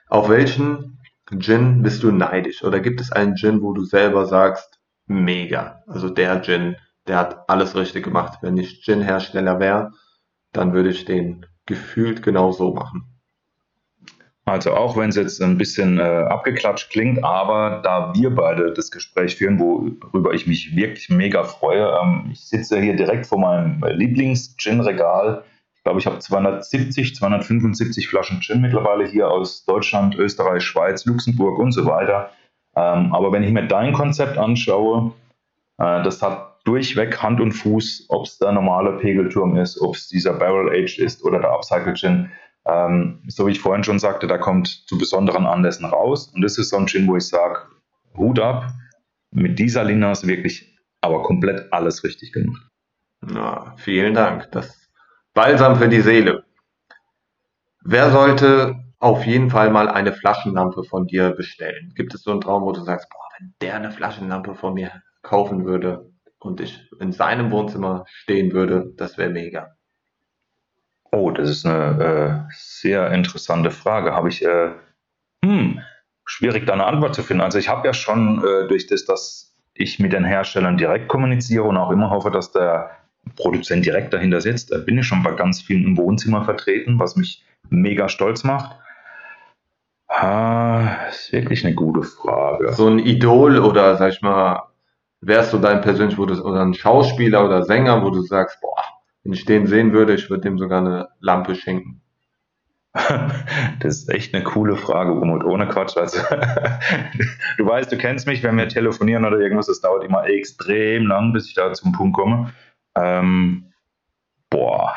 [0.09, 1.01] Auf welchen
[1.39, 2.65] Gin bist du neidisch?
[2.65, 6.77] Oder gibt es einen Gin, wo du selber sagst, mega, also der Gin,
[7.09, 8.39] der hat alles richtig gemacht.
[8.43, 9.93] Wenn ich Gin-Hersteller wäre,
[10.53, 13.05] dann würde ich den gefühlt genau so machen.
[14.45, 18.91] Also auch wenn es jetzt ein bisschen äh, abgeklatscht klingt, aber da wir beide das
[18.91, 23.83] Gespräch führen, worüber ich mich wirklich mega freue, ähm, ich sitze hier direkt vor meinem
[23.83, 25.45] Lieblings-Gin-Regal.
[25.77, 31.59] Ich glaube, ich habe 270, 275 Flaschen Gin mittlerweile hier aus Deutschland, Österreich, Schweiz, Luxemburg
[31.59, 32.31] und so weiter.
[32.75, 35.13] Ähm, aber wenn ich mir dein Konzept anschaue,
[35.79, 40.07] äh, das hat durchweg Hand und Fuß, ob es der normale Pegelturm ist, ob es
[40.07, 42.31] dieser Barrel Aged ist oder der Upcycle Gin.
[42.67, 46.31] Ähm, so wie ich vorhin schon sagte, da kommt zu besonderen Anlässen raus.
[46.35, 47.61] Und das ist so ein Gin, wo ich sage,
[48.19, 48.71] Hut ab,
[49.31, 52.69] mit dieser Linie du wirklich aber komplett alles richtig gemacht.
[53.23, 54.53] Na, vielen Dank.
[54.53, 54.91] Das
[55.33, 56.45] Balsam für die Seele.
[57.83, 61.95] Wer sollte auf jeden Fall mal eine Flaschenlampe von dir bestellen?
[61.95, 64.91] Gibt es so einen Traum, wo du sagst, boah, wenn der eine Flaschenlampe von mir
[65.23, 66.08] kaufen würde
[66.39, 69.77] und ich in seinem Wohnzimmer stehen würde, das wäre mega.
[71.11, 74.13] Oh, das ist eine äh, sehr interessante Frage.
[74.13, 74.73] Habe ich, äh,
[75.45, 75.81] hm,
[76.27, 77.43] schwierig da eine Antwort zu finden.
[77.43, 81.65] Also ich habe ja schon äh, durch das, dass ich mit den Herstellern direkt kommuniziere
[81.65, 82.91] und auch immer hoffe, dass der
[83.37, 87.17] Produzent direkt dahinter sitzt, da bin ich schon bei ganz vielen im Wohnzimmer vertreten, was
[87.17, 88.77] mich mega stolz macht.
[90.09, 92.73] Ah, ist wirklich eine gute Frage.
[92.73, 94.68] So ein Idol oder sag ich mal,
[95.21, 98.85] wärst du dein persönlich, wo du, oder ein Schauspieler oder Sänger, wo du sagst, boah,
[99.23, 102.01] wenn ich den sehen würde, ich würde dem sogar eine Lampe schenken.
[103.81, 105.97] Das ist echt eine coole Frage, Umut, ohne Quatsch.
[105.97, 106.19] Also,
[107.59, 111.33] du weißt, du kennst mich, wenn wir telefonieren oder irgendwas, das dauert immer extrem lang,
[111.33, 112.53] bis ich da zum Punkt komme.
[112.97, 113.73] Ähm,
[114.51, 114.95] boah.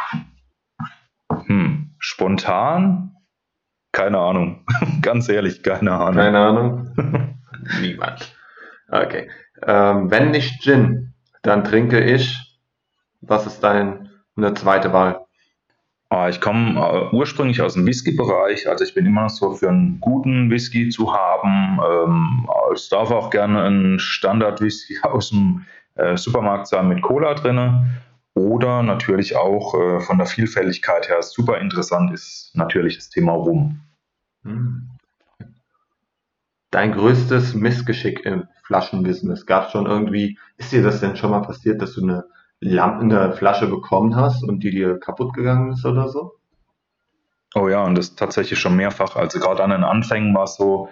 [1.45, 1.91] Hm.
[1.99, 3.15] Spontan?
[3.91, 4.65] Keine Ahnung.
[5.01, 6.15] Ganz ehrlich, keine Ahnung.
[6.15, 7.33] Keine Ahnung?
[7.81, 8.35] Niemand.
[8.89, 9.29] Okay.
[9.65, 12.59] Ähm, wenn nicht Gin, dann trinke ich.
[13.21, 14.09] Was ist deine
[14.55, 15.25] zweite Wahl?
[16.09, 19.69] Ah, ich komme äh, ursprünglich aus dem Whisky-Bereich, also ich bin immer noch so für
[19.69, 21.79] einen guten Whisky zu haben.
[21.79, 27.91] Ähm, es darf auch gerne ein Standard-Whisky aus dem äh, Supermarkt sein mit Cola drin.
[28.33, 33.79] Oder natürlich auch äh, von der Vielfältigkeit her super interessant ist natürlich das Thema Rum.
[34.43, 34.90] Hm.
[36.71, 41.41] Dein größtes Missgeschick im Flaschenbusiness gab es schon irgendwie, ist dir das denn schon mal
[41.41, 42.23] passiert, dass du eine
[42.61, 46.35] Lampe in der Flasche bekommen hast und die dir kaputt gegangen ist oder so?
[47.53, 49.17] Oh ja, und das tatsächlich schon mehrfach.
[49.17, 50.87] Also gerade an den Anfängen war es so,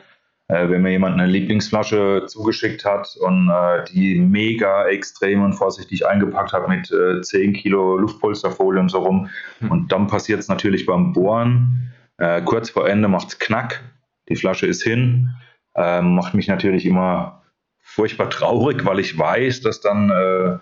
[0.49, 6.05] äh, wenn mir jemand eine Lieblingsflasche zugeschickt hat und äh, die mega extrem und vorsichtig
[6.05, 9.29] eingepackt hat mit äh, 10 Kilo Luftpolsterfolie und so rum.
[9.59, 9.71] Hm.
[9.71, 11.93] Und dann passiert es natürlich beim Bohren.
[12.17, 13.81] Äh, kurz vor Ende macht es Knack,
[14.27, 15.29] die Flasche ist hin.
[15.79, 17.41] Ähm, macht mich natürlich immer
[17.79, 20.57] furchtbar traurig, weil ich weiß, dass dann äh,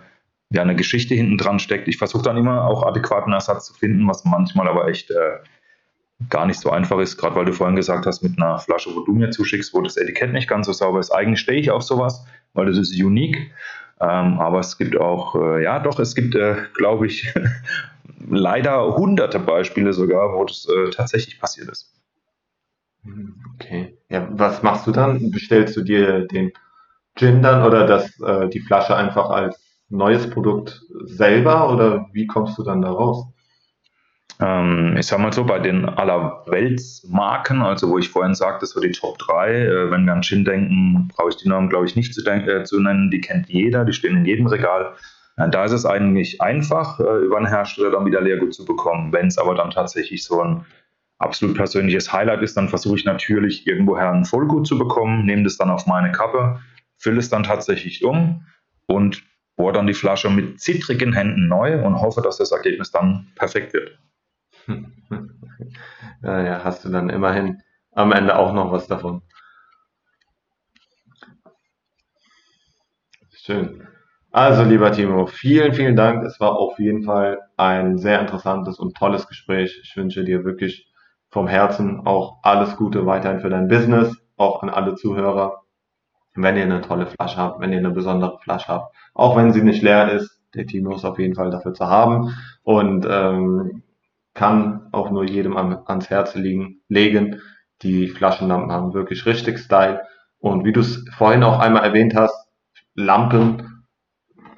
[0.50, 1.88] ja eine Geschichte hinten dran steckt.
[1.88, 5.38] Ich versuche dann immer auch adäquaten Ersatz zu finden, was manchmal aber echt äh,
[6.30, 9.00] gar nicht so einfach ist, gerade weil du vorhin gesagt hast, mit einer Flasche, wo
[9.00, 11.10] du mir zuschickst, wo das Etikett nicht ganz so sauber ist.
[11.10, 13.50] Eigentlich stehe ich auf sowas, weil das ist unique.
[14.00, 17.34] Ähm, aber es gibt auch, äh, ja doch, es gibt, äh, glaube ich,
[18.28, 21.97] leider hunderte Beispiele sogar, wo das äh, tatsächlich passiert ist.
[23.54, 23.98] Okay.
[24.08, 25.30] Ja, was machst du dann?
[25.30, 26.52] Bestellst du dir den
[27.16, 32.58] Gin dann oder das, äh, die Flasche einfach als neues Produkt selber oder wie kommst
[32.58, 33.26] du dann da raus?
[34.40, 38.92] Ähm, ich sag mal so, bei den Allerweltsmarken, also wo ich vorhin sagte, so die
[38.92, 42.14] Top 3, äh, wenn wir an Gin denken, brauche ich die Namen, glaube ich, nicht
[42.14, 44.94] zu, äh, zu, nennen, die kennt jeder, die stehen in jedem Regal.
[45.36, 49.12] Da ist es eigentlich einfach, äh, über einen Hersteller dann wieder Leergut zu bekommen.
[49.12, 50.66] Wenn es aber dann tatsächlich so ein
[51.18, 55.56] absolut persönliches Highlight ist, dann versuche ich natürlich irgendwoher ein Vollgut zu bekommen, nehme das
[55.56, 56.60] dann auf meine Kappe,
[56.96, 58.46] fülle es dann tatsächlich um
[58.86, 59.22] und
[59.56, 63.74] bohre dann die Flasche mit zittrigen Händen neu und hoffe, dass das Ergebnis dann perfekt
[63.74, 63.98] wird.
[66.22, 67.62] Ja, ja, hast du dann immerhin
[67.92, 69.22] am Ende auch noch was davon.
[73.32, 73.86] Schön.
[74.30, 76.22] Also, lieber Timo, vielen, vielen Dank.
[76.24, 79.80] Es war auf jeden Fall ein sehr interessantes und tolles Gespräch.
[79.82, 80.87] Ich wünsche dir wirklich
[81.30, 85.62] vom Herzen auch alles Gute weiterhin für dein Business, auch an alle Zuhörer.
[86.34, 89.62] Wenn ihr eine tolle Flasche habt, wenn ihr eine besondere Flasche habt, auch wenn sie
[89.62, 92.34] nicht leer ist, der Timo ist auf jeden Fall dafür zu haben.
[92.62, 93.82] Und ähm,
[94.34, 97.40] kann auch nur jedem ans Herz liegen, legen.
[97.82, 100.02] Die Flaschenlampen haben wirklich richtig Style.
[100.38, 102.48] Und wie du es vorhin auch einmal erwähnt hast,
[102.94, 103.84] Lampen,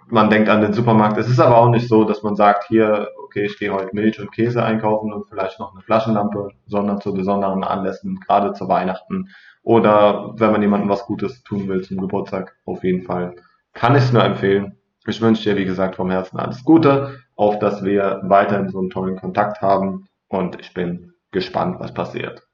[0.06, 1.16] man denkt an den Supermarkt.
[1.16, 4.20] Es ist aber auch nicht so, dass man sagt, hier, okay, ich gehe heute Milch
[4.20, 9.28] und Käse einkaufen und vielleicht noch eine Flaschenlampe, sondern zu besonderen Anlässen, gerade zu Weihnachten
[9.62, 13.36] oder wenn man jemandem was Gutes tun will zum Geburtstag, auf jeden Fall.
[13.72, 14.76] Kann ich es nur empfehlen.
[15.06, 18.90] Ich wünsche dir, wie gesagt, vom Herzen alles Gute auf dass wir weiterhin so einen
[18.90, 22.46] tollen Kontakt haben und ich bin gespannt, was passiert.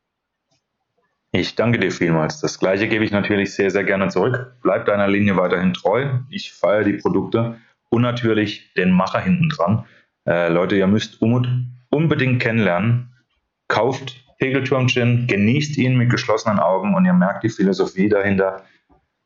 [1.32, 2.40] Ich danke dir vielmals.
[2.40, 4.54] Das gleiche gebe ich natürlich sehr, sehr gerne zurück.
[4.62, 6.20] Bleib deiner Linie weiterhin treu.
[6.30, 7.56] Ich feiere die Produkte
[7.90, 9.86] und natürlich den Macher hinten dran.
[10.26, 13.14] Äh, Leute, ihr müsst unbedingt kennenlernen.
[13.68, 18.64] Kauft Pegelturm Gin, genießt ihn mit geschlossenen Augen und ihr merkt die Philosophie dahinter.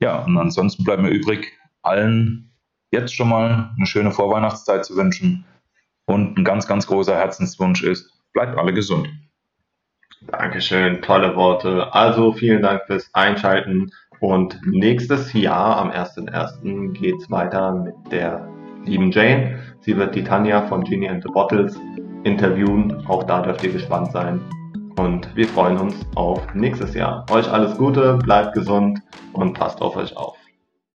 [0.00, 2.52] Ja, und ansonsten bleibt mir übrig, allen
[2.92, 5.44] jetzt schon mal eine schöne Vorweihnachtszeit zu wünschen.
[6.06, 9.08] Und ein ganz, ganz großer Herzenswunsch ist, bleibt alle gesund.
[10.26, 11.92] Dankeschön, tolle Worte.
[11.94, 13.90] Also vielen Dank fürs Einschalten
[14.20, 16.92] und nächstes Jahr am 1.1.
[16.92, 18.49] geht's weiter mit der
[18.84, 19.58] lieben Jane.
[19.80, 21.78] Sie wird die Tanja von Genie and the Bottles
[22.24, 23.04] interviewen.
[23.06, 24.40] Auch da dürft ihr gespannt sein.
[24.96, 27.24] Und wir freuen uns auf nächstes Jahr.
[27.30, 29.00] Euch alles Gute, bleibt gesund
[29.32, 30.39] und passt auf euch auf.